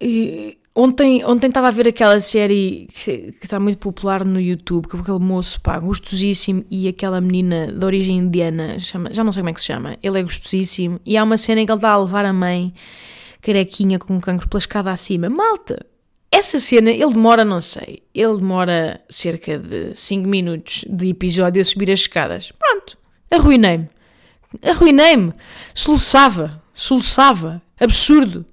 E 0.00 0.58
ontem, 0.74 1.24
ontem 1.24 1.48
estava 1.48 1.68
a 1.68 1.70
ver 1.70 1.88
aquela 1.88 2.18
série 2.20 2.88
que, 2.92 3.32
que 3.32 3.44
está 3.44 3.58
muito 3.60 3.78
popular 3.78 4.24
no 4.24 4.40
YouTube, 4.40 4.88
com 4.88 4.98
aquele 4.98 5.18
moço, 5.18 5.60
pá, 5.60 5.78
gostosíssimo, 5.78 6.64
e 6.70 6.88
aquela 6.88 7.20
menina 7.20 7.66
de 7.72 7.84
origem 7.84 8.18
indiana, 8.18 8.78
chama, 8.80 9.12
já 9.12 9.22
não 9.22 9.32
sei 9.32 9.42
como 9.42 9.50
é 9.50 9.52
que 9.52 9.60
se 9.60 9.66
chama. 9.66 9.96
Ele 10.02 10.20
é 10.20 10.22
gostosíssimo. 10.22 11.00
E 11.04 11.16
há 11.16 11.24
uma 11.24 11.36
cena 11.36 11.60
em 11.60 11.66
que 11.66 11.72
ele 11.72 11.78
está 11.78 11.90
a 11.90 12.02
levar 12.02 12.24
a 12.24 12.32
mãe, 12.32 12.72
carequinha, 13.40 13.98
com 13.98 14.14
um 14.14 14.20
cancro 14.20 14.48
pela 14.48 14.58
escada 14.58 14.90
acima. 14.90 15.28
Malta! 15.28 15.86
Essa 16.30 16.58
cena, 16.58 16.90
ele 16.90 17.12
demora, 17.12 17.44
não 17.44 17.60
sei, 17.60 18.02
ele 18.14 18.36
demora 18.38 19.02
cerca 19.06 19.58
de 19.58 19.94
5 19.94 20.26
minutos 20.26 20.82
de 20.88 21.10
episódio 21.10 21.60
a 21.60 21.64
subir 21.64 21.90
as 21.90 22.00
escadas. 22.00 22.50
Pronto, 22.52 22.96
arruinei-me. 23.30 23.90
Arruinei-me. 24.62 25.34
Soluçava, 25.74 26.62
soluçava. 26.72 27.60
Absurdo. 27.78 28.46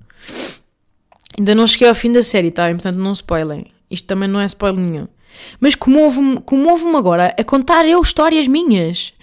Ainda 1.38 1.56
não 1.56 1.68
cheguei 1.68 1.88
ao 1.88 1.96
fim 1.96 2.12
da 2.12 2.24
série, 2.24 2.52
tá? 2.52 2.70
Portanto, 2.70 2.98
não 2.98 3.12
spoilem. 3.12 3.72
Isto 3.90 4.08
também 4.08 4.28
não 4.28 4.40
é 4.40 4.46
spoiler 4.46 4.80
nenhum. 4.80 5.08
Mas 5.60 5.76
comove-me 5.76 6.42
comove 6.42 6.86
agora 6.96 7.34
a 7.38 7.44
contar 7.44 7.88
eu 7.88 8.02
histórias 8.02 8.48
minhas. 8.48 9.14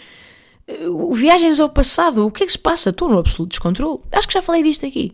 Uh, 0.68 1.14
viagens 1.14 1.60
ao 1.60 1.68
passado. 1.68 2.26
O 2.26 2.30
que 2.30 2.42
é 2.42 2.46
que 2.46 2.52
se 2.52 2.58
passa? 2.58 2.90
Estou 2.90 3.08
no 3.08 3.18
absoluto 3.18 3.50
descontrole. 3.50 4.00
Acho 4.12 4.26
que 4.26 4.34
já 4.34 4.42
falei 4.42 4.62
disto 4.62 4.86
aqui. 4.86 5.12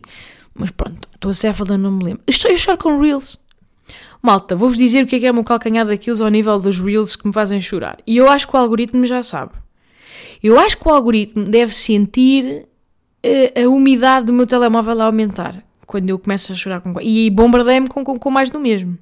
Mas 0.53 0.71
pronto, 0.71 1.09
estou 1.13 1.31
a 1.31 1.33
céfala, 1.33 1.77
não 1.77 1.91
me 1.91 2.03
lembro. 2.03 2.23
Eu 2.27 2.57
choro 2.57 2.77
com 2.77 2.99
Reels. 2.99 3.39
Malta, 4.21 4.55
vou-vos 4.55 4.77
dizer 4.77 5.03
o 5.03 5.07
que 5.07 5.17
é 5.17 5.19
que 5.19 5.25
é 5.25 5.31
o 5.31 5.33
meu 5.33 5.43
calcanhar 5.43 5.85
daqueles 5.85 6.21
ao 6.21 6.29
nível 6.29 6.59
dos 6.59 6.79
Reels 6.79 7.15
que 7.15 7.27
me 7.27 7.33
fazem 7.33 7.59
chorar. 7.59 7.97
E 8.07 8.17
eu 8.17 8.29
acho 8.29 8.47
que 8.47 8.55
o 8.55 8.59
algoritmo 8.59 9.05
já 9.05 9.21
sabe. 9.21 9.51
Eu 10.41 10.57
acho 10.59 10.77
que 10.77 10.87
o 10.87 10.91
algoritmo 10.91 11.45
deve 11.45 11.73
sentir 11.73 12.67
a, 13.23 13.27
eh, 13.27 13.63
a 13.63 13.69
umidade 13.69 14.27
do 14.27 14.33
meu 14.33 14.47
telemóvel 14.47 15.01
a 15.01 15.05
aumentar 15.05 15.63
quando 15.85 16.09
eu 16.09 16.19
começo 16.19 16.51
a 16.51 16.55
chorar 16.55 16.81
com 16.81 16.99
e 17.01 17.29
bombardeia-me 17.29 17.87
com, 17.87 18.03
com, 18.03 18.17
com, 18.17 18.31
mais 18.31 18.49
do 18.49 18.59
mesmo. 18.59 18.97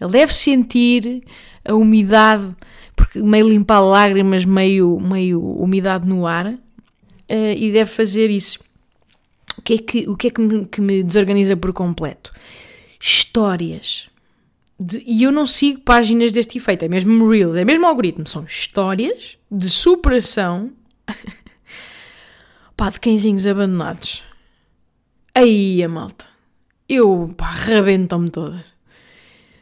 Ele 0.00 0.10
deve 0.10 0.34
sentir 0.34 1.22
a 1.64 1.74
umidade, 1.74 2.48
porque 2.94 3.20
meio 3.20 3.48
limpar 3.48 3.80
lágrimas, 3.80 4.44
meio, 4.44 5.00
meio 5.00 5.40
umidade 5.40 6.06
no 6.06 6.26
ar, 6.26 6.46
uh, 6.46 6.58
e 7.56 7.72
deve 7.72 7.90
fazer 7.90 8.30
isso. 8.30 8.60
O 9.58 9.62
que 9.62 9.74
é 9.74 9.78
que, 9.78 10.08
o 10.08 10.16
que, 10.16 10.26
é 10.26 10.30
que, 10.30 10.40
me, 10.40 10.66
que 10.66 10.80
me 10.80 11.02
desorganiza 11.02 11.56
por 11.56 11.72
completo? 11.72 12.32
Histórias. 13.00 14.08
De, 14.78 15.02
e 15.06 15.22
eu 15.22 15.32
não 15.32 15.46
sigo 15.46 15.80
páginas 15.80 16.32
deste 16.32 16.58
efeito, 16.58 16.84
é 16.84 16.88
mesmo 16.88 17.28
Reels, 17.30 17.56
é 17.56 17.64
mesmo 17.64 17.86
algoritmo. 17.86 18.26
São 18.26 18.44
histórias 18.44 19.38
de 19.50 19.70
superação 19.70 20.70
pá, 22.76 22.90
de 22.90 23.00
cãezinhos 23.00 23.46
abandonados. 23.46 24.22
Aí 25.38 25.84
a 25.84 25.88
malta. 25.88 26.24
Eu, 26.88 27.30
pá, 27.36 27.50
rebentam-me 27.50 28.30
todas. 28.30 28.64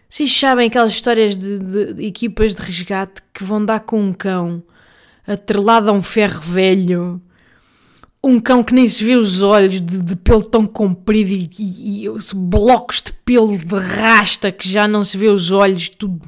Vocês 0.08 0.32
sabem 0.32 0.68
aquelas 0.68 0.92
histórias 0.92 1.36
de, 1.36 1.58
de, 1.58 1.94
de, 1.94 2.06
equipas 2.06 2.54
de 2.54 2.62
resgate 2.62 3.20
que 3.32 3.42
vão 3.42 3.64
dar 3.64 3.80
com 3.80 4.00
um 4.00 4.12
cão 4.12 4.62
atrelado 5.26 5.90
a 5.90 5.92
um 5.92 6.00
ferro 6.00 6.40
velho 6.40 7.20
um 8.22 8.38
cão 8.38 8.62
que 8.62 8.72
nem 8.72 8.86
se 8.86 9.02
vê 9.02 9.16
os 9.16 9.42
olhos 9.42 9.80
de, 9.80 10.00
de 10.00 10.14
pelo 10.14 10.44
tão 10.44 10.64
comprido 10.64 11.30
e, 11.30 11.50
e, 11.58 12.06
e, 12.06 12.10
blocos 12.36 13.02
de 13.02 13.12
pelo 13.12 13.58
de 13.58 13.74
rasta 13.74 14.52
que 14.52 14.68
já 14.68 14.86
não 14.86 15.02
se 15.02 15.18
vê 15.18 15.28
os 15.28 15.50
olhos, 15.50 15.88
tudo 15.88 16.22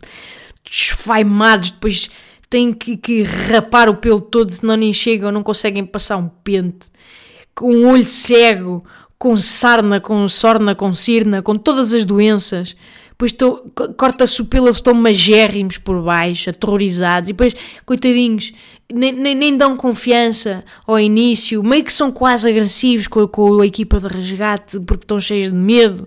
desfaimados, 0.64 1.70
depois 1.70 2.10
têm 2.50 2.72
que, 2.72 2.96
que 2.96 3.22
rapar 3.22 3.88
o 3.88 3.96
pelo 3.96 4.20
todo, 4.20 4.50
senão 4.50 4.76
nem 4.76 4.92
chegam, 4.92 5.30
não 5.30 5.42
conseguem 5.42 5.86
passar 5.86 6.16
um 6.16 6.28
pente, 6.28 6.90
com 7.54 7.72
um 7.72 7.88
olho 7.88 8.04
cego, 8.04 8.84
com 9.18 9.36
sarna, 9.36 10.00
com 10.00 10.28
sorna, 10.28 10.74
com 10.74 10.94
cirna, 10.94 11.42
com 11.42 11.56
todas 11.56 11.92
as 11.92 12.04
doenças 12.04 12.76
depois 13.16 13.32
pelo, 13.32 14.66
eles 14.66 14.76
estão 14.76 14.92
magérrimos 14.92 15.78
por 15.78 16.02
baixo, 16.02 16.50
aterrorizados, 16.50 17.30
e 17.30 17.32
depois, 17.32 17.56
coitadinhos, 17.86 18.52
nem, 18.92 19.10
nem, 19.10 19.34
nem, 19.34 19.56
dão 19.56 19.74
confiança 19.74 20.62
ao 20.86 21.00
início, 21.00 21.62
meio 21.62 21.82
que 21.82 21.92
são 21.92 22.12
quase 22.12 22.46
agressivos 22.48 23.08
com, 23.08 23.26
com 23.26 23.60
a 23.60 23.66
equipa 23.66 23.98
de 23.98 24.06
resgate 24.06 24.78
porque 24.80 25.04
estão 25.04 25.18
cheios 25.18 25.46
de 25.46 25.54
medo. 25.54 26.06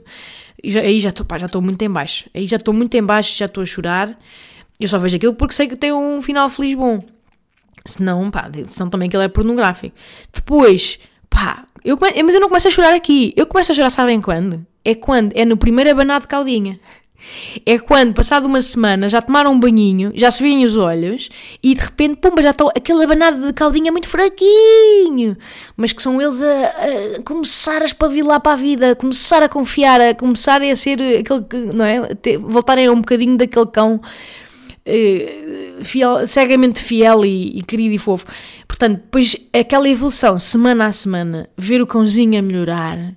Aí 0.63 0.99
já 0.99 1.09
estou, 1.09 1.25
já 1.35 1.47
estou 1.47 1.61
muito 1.63 1.81
em 1.81 1.89
baixo. 1.89 2.29
Aí 2.31 2.45
já 2.45 2.57
estou 2.57 2.75
muito 2.75 2.93
em 2.93 3.03
baixo, 3.03 3.35
já 3.35 3.45
estou 3.45 3.63
a 3.63 3.65
chorar. 3.65 4.19
Eu 4.79 4.87
só 4.87 4.99
vejo 4.99 5.15
aquilo 5.15 5.33
porque 5.33 5.55
sei 5.55 5.67
que 5.67 5.75
tem 5.75 5.91
um 5.91 6.21
final 6.21 6.47
feliz 6.47 6.75
bom. 6.75 7.03
Senão, 7.85 8.29
pá, 8.29 8.51
senão 8.67 8.87
também 8.87 9.07
aquilo 9.07 9.23
é 9.23 9.27
pornográfico. 9.27 9.95
Depois, 10.31 10.99
pá, 11.27 11.65
eu 11.89 11.97
come... 11.97 12.21
mas 12.21 12.35
eu 12.35 12.41
não 12.41 12.49
começo 12.49 12.67
a 12.67 12.71
chorar 12.71 12.93
aqui. 12.93 13.33
Eu 13.35 13.47
começo 13.47 13.71
a 13.71 13.75
chorar, 13.75 13.89
sabem 13.89 14.21
quando? 14.21 14.63
É 14.85 14.93
quando? 14.93 15.33
É 15.35 15.43
no 15.43 15.57
primeiro 15.57 15.89
abanado 15.89 16.21
de 16.21 16.27
caldinha. 16.27 16.79
É 17.65 17.77
quando, 17.77 18.13
passado 18.13 18.45
uma 18.45 18.61
semana, 18.61 19.09
já 19.09 19.21
tomaram 19.21 19.51
um 19.51 19.59
banhinho, 19.59 20.11
já 20.15 20.31
se 20.31 20.41
veem 20.41 20.63
os 20.65 20.77
olhos 20.77 21.29
e 21.61 21.73
de 21.73 21.81
repente, 21.81 22.15
pumba, 22.15 22.41
já 22.41 22.51
estão 22.51 22.69
aquele 22.69 23.03
abanado 23.03 23.47
de 23.47 23.53
caldinha 23.53 23.91
muito 23.91 24.07
fraquinho, 24.07 25.35
mas 25.75 25.91
que 25.91 26.01
são 26.01 26.21
eles 26.21 26.41
a, 26.41 27.17
a 27.17 27.23
começar 27.23 27.81
a 27.81 27.85
espavilar 27.85 28.39
para 28.39 28.53
a 28.53 28.55
vida, 28.55 28.91
a 28.91 28.95
começar 28.95 29.43
a 29.43 29.49
confiar, 29.49 29.99
a 29.99 30.15
começarem 30.15 30.71
a 30.71 30.75
ser 30.77 30.97
aquele, 31.19 31.73
não 31.73 31.83
é? 31.83 31.99
Voltarem 32.39 32.87
a 32.87 32.91
um 32.91 33.01
bocadinho 33.01 33.35
daquele 33.35 33.67
cão 33.67 33.99
eh, 34.89 35.83
fiel, 35.83 36.25
cegamente 36.25 36.81
fiel 36.81 37.23
e, 37.23 37.59
e, 37.59 37.63
querido 37.63 37.93
e 37.93 37.99
fofo. 37.99 38.25
Portanto, 38.67 39.01
depois 39.03 39.35
aquela 39.53 39.87
evolução, 39.87 40.39
semana 40.39 40.87
a 40.87 40.91
semana, 40.91 41.49
ver 41.57 41.81
o 41.81 41.87
cãozinho 41.87 42.39
a 42.39 42.41
melhorar, 42.41 43.13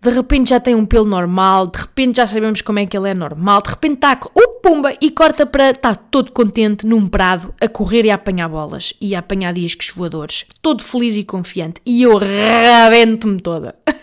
de 0.00 0.10
repente 0.10 0.50
já 0.50 0.60
tem 0.60 0.74
um 0.74 0.86
pelo 0.86 1.04
normal, 1.04 1.66
de 1.66 1.78
repente 1.80 2.16
já 2.16 2.26
sabemos 2.26 2.62
como 2.62 2.78
é 2.78 2.86
que 2.86 2.96
ele 2.96 3.10
é 3.10 3.14
normal, 3.14 3.60
de 3.62 3.70
repente 3.70 3.94
está, 3.94 4.18
o 4.34 4.48
pumba, 4.62 4.94
e 5.00 5.10
corta 5.10 5.44
para, 5.44 5.70
está 5.70 5.94
todo 5.94 6.32
contente 6.32 6.86
num 6.86 7.06
prado 7.06 7.54
a 7.60 7.68
correr 7.68 8.06
e 8.06 8.10
a 8.10 8.14
apanhar 8.14 8.48
bolas 8.48 8.94
e 9.00 9.14
a 9.14 9.18
apanhar 9.18 9.52
discos 9.52 9.90
voadores, 9.90 10.46
todo 10.62 10.82
feliz 10.82 11.16
e 11.16 11.24
confiante, 11.24 11.82
e 11.84 12.02
eu 12.02 12.16
rabento-me 12.16 13.40
toda. 13.40 13.74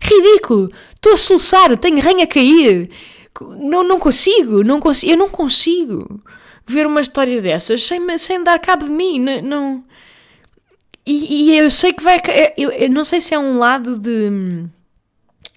Ridículo! 0.00 0.70
Estou 0.94 1.14
a 1.14 1.16
soluçar, 1.16 1.78
tenho 1.78 2.00
ranho 2.00 2.22
a 2.22 2.26
cair. 2.26 2.90
Não, 3.44 3.82
não 3.82 3.98
consigo, 3.98 4.62
não 4.62 4.80
consigo, 4.80 5.12
eu 5.12 5.16
não 5.16 5.28
consigo 5.28 6.22
ver 6.66 6.86
uma 6.86 7.00
história 7.00 7.40
dessas 7.40 7.82
sem, 7.82 8.18
sem 8.18 8.42
dar 8.42 8.58
cabo 8.58 8.84
de 8.84 8.90
mim. 8.90 9.20
Não, 9.20 9.42
não. 9.42 9.84
E, 11.06 11.52
e, 11.52 11.58
eu 11.58 11.70
sei 11.70 11.92
que 11.92 12.02
vai. 12.02 12.20
Eu, 12.56 12.70
eu, 12.70 12.90
não 12.90 13.04
sei 13.04 13.20
se 13.20 13.34
é 13.34 13.38
um 13.38 13.58
lado 13.58 13.98
de. 13.98 14.66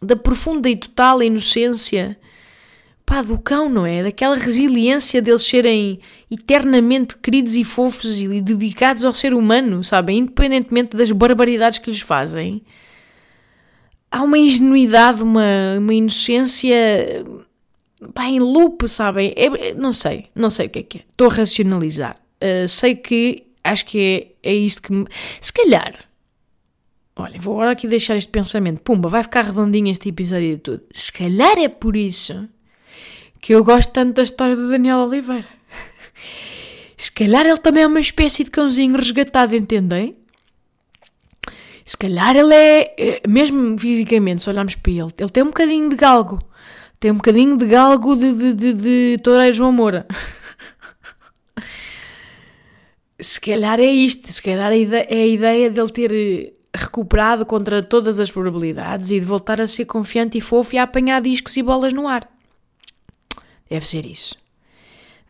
da 0.02 0.16
profunda 0.16 0.70
e 0.70 0.76
total 0.76 1.24
inocência 1.24 2.18
pá, 3.10 3.24
do 3.24 3.40
cão, 3.40 3.68
não 3.68 3.88
é? 3.88 4.04
Daquela 4.04 4.36
resiliência 4.36 5.20
deles 5.20 5.42
serem 5.42 6.00
eternamente 6.30 7.18
queridos 7.18 7.56
e 7.56 7.64
fofos 7.64 8.20
e 8.20 8.40
dedicados 8.40 9.04
ao 9.04 9.12
ser 9.12 9.34
humano, 9.34 9.84
sabem? 9.84 10.20
Independentemente 10.20 10.96
das 10.96 11.12
barbaridades 11.12 11.80
que 11.80 11.90
lhes 11.90 12.02
fazem. 12.02 12.62
Há 14.12 14.22
uma 14.22 14.38
ingenuidade, 14.38 15.24
uma, 15.24 15.42
uma 15.80 15.94
inocência 15.94 17.26
pá, 18.14 18.26
em 18.26 18.40
loop, 18.40 18.88
sabem? 18.88 19.34
É, 19.36 19.74
não 19.74 19.92
sei, 19.92 20.28
não 20.36 20.50
sei 20.50 20.68
o 20.68 20.70
que 20.70 20.80
é 20.80 20.84
que 20.84 20.98
é. 21.00 21.02
Estou 21.10 21.30
a 21.30 21.34
racionalizar. 21.34 22.20
Uh, 22.42 22.68
sei 22.68 22.96
que 22.96 23.48
acho 23.64 23.86
que 23.86 24.34
é, 24.44 24.50
é 24.50 24.54
isto 24.54 24.82
que 24.82 24.92
me... 24.92 25.06
Se 25.42 25.52
calhar, 25.52 26.06
olha, 27.16 27.40
vou 27.40 27.56
agora 27.56 27.72
aqui 27.72 27.88
deixar 27.88 28.16
este 28.16 28.30
pensamento. 28.30 28.82
Pumba, 28.82 29.10
vai 29.10 29.24
ficar 29.24 29.46
redondinho 29.46 29.92
este 29.92 30.10
episódio 30.10 30.56
de 30.56 30.58
tudo. 30.58 30.84
Se 30.92 31.12
calhar 31.12 31.58
é 31.58 31.68
por 31.68 31.96
isso 31.96 32.48
que 33.42 33.54
eu 33.54 33.64
gosto 33.64 33.92
tanto 33.92 34.16
da 34.16 34.24
história 34.24 34.56
do 34.56 34.70
Daniel 34.70 35.00
Oliveira. 35.00 35.48
Se 36.98 37.12
calhar 37.12 37.46
ele 37.46 37.58
também 37.58 37.84
é 37.84 37.88
uma 37.88 38.00
espécie 38.00 38.44
de 38.44 38.52
cãozinho 38.52 38.98
resgatado, 38.98 39.56
entendem? 39.56 40.18
Se 41.86 41.98
calhar 41.98 42.36
ele 42.36 42.54
é, 42.54 42.96
é 42.98 43.22
mesmo 43.28 43.78
fisicamente, 43.80 44.44
se 44.44 44.50
olharmos 44.50 44.76
para 44.76 44.92
ele, 44.92 45.14
ele 45.18 45.30
tem 45.30 45.44
um 45.44 45.48
bocadinho 45.48 45.90
de 45.90 45.96
galgo. 45.96 46.40
Tem 47.00 47.12
um 47.12 47.16
bocadinho 47.16 47.58
de 47.58 47.66
galgo 47.66 48.14
de, 48.16 48.34
de, 48.34 48.54
de, 48.54 48.74
de 48.74 49.18
Toureiro 49.24 49.56
João 49.56 49.72
Moura. 49.72 50.06
se 53.18 53.40
calhar 53.40 53.80
é 53.80 53.86
isto, 53.86 54.30
se 54.32 54.42
calhar 54.42 54.72
é 54.72 54.74
a 54.74 55.26
ideia 55.26 55.72
dele 55.72 55.92
ter 55.92 56.12
eh, 56.12 56.54
recuperado 56.76 57.46
contra 57.46 57.82
todas 57.82 58.20
as 58.20 58.30
probabilidades 58.30 59.12
e 59.12 59.20
de 59.20 59.26
voltar 59.26 59.62
a 59.62 59.68
ser 59.68 59.86
confiante 59.86 60.38
e 60.38 60.42
fofo 60.42 60.76
e 60.76 60.78
a 60.78 60.84
apanhar 60.84 61.22
discos 61.22 61.56
e 61.56 61.64
bolas 61.64 61.94
no 61.94 62.06
ar. 62.06 62.30
Deve 63.70 63.88
ser 63.88 64.06
isso. 64.06 64.36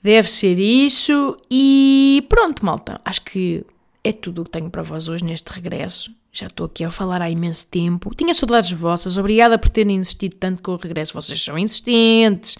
Deve 0.01 0.29
ser 0.29 0.57
isso 0.59 1.37
e 1.51 2.25
pronto, 2.29 2.65
malta. 2.65 2.99
Acho 3.05 3.21
que 3.21 3.63
é 4.03 4.11
tudo 4.11 4.41
o 4.41 4.45
que 4.45 4.51
tenho 4.51 4.71
para 4.71 4.81
vós 4.81 5.07
hoje 5.07 5.23
neste 5.23 5.51
regresso. 5.51 6.18
Já 6.31 6.45
estou 6.45 6.67
aqui 6.67 6.83
a 6.83 6.91
falar 6.91 7.21
há 7.21 7.29
imenso 7.29 7.67
tempo. 7.67 8.13
Tinha 8.13 8.33
saudades 8.33 8.71
vossas. 8.71 9.17
Obrigada 9.17 9.57
por 9.57 9.69
terem 9.69 9.95
insistido 9.95 10.35
tanto 10.35 10.61
com 10.61 10.73
o 10.73 10.77
regresso. 10.77 11.13
Vocês 11.13 11.41
são 11.41 11.57
insistentes. 11.57 12.55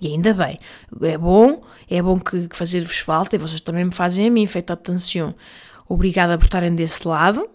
E 0.00 0.08
ainda 0.08 0.34
bem. 0.34 0.58
É 1.02 1.16
bom. 1.16 1.62
É 1.88 2.02
bom 2.02 2.18
que, 2.18 2.46
que 2.48 2.56
fazer-vos 2.56 2.98
falta. 2.98 3.36
E 3.36 3.38
vocês 3.38 3.60
também 3.60 3.86
me 3.86 3.92
fazem 3.92 4.26
a 4.26 4.30
mim. 4.30 4.46
Feita 4.46 4.74
atenção. 4.74 5.34
Obrigada 5.88 6.36
por 6.36 6.44
estarem 6.44 6.74
desse 6.74 7.08
lado. 7.08 7.48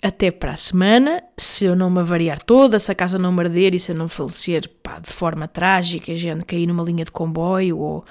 Até 0.00 0.30
para 0.30 0.52
a 0.52 0.56
semana. 0.56 1.20
Se 1.36 1.64
eu 1.64 1.74
não 1.74 1.90
me 1.90 1.98
avariar 1.98 2.40
toda, 2.40 2.78
se 2.78 2.92
a 2.92 2.94
casa 2.94 3.18
não 3.18 3.32
me 3.32 3.40
arder 3.40 3.74
e 3.74 3.80
se 3.80 3.90
eu 3.90 3.96
não 3.96 4.06
falecer 4.06 4.70
pá, 4.82 5.00
de 5.00 5.10
forma 5.10 5.48
trágica, 5.48 6.14
gente 6.14 6.44
cair 6.44 6.66
numa 6.66 6.82
linha 6.82 7.04
de 7.04 7.10
comboio 7.10 7.76
ou, 7.76 8.04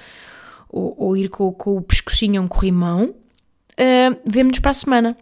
ou, 0.70 0.94
ou 0.98 1.18
ir 1.18 1.30
com, 1.30 1.52
com 1.54 1.78
o 1.78 1.82
pescocinho 1.82 2.42
a 2.42 2.44
um 2.44 2.48
corrimão, 2.48 3.06
uh, 3.06 4.20
vemo-nos 4.30 4.60
para 4.60 4.72
a 4.72 4.76
semana. 4.76 5.18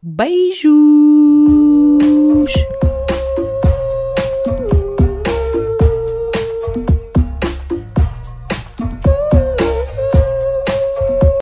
Beijos! 0.00 0.68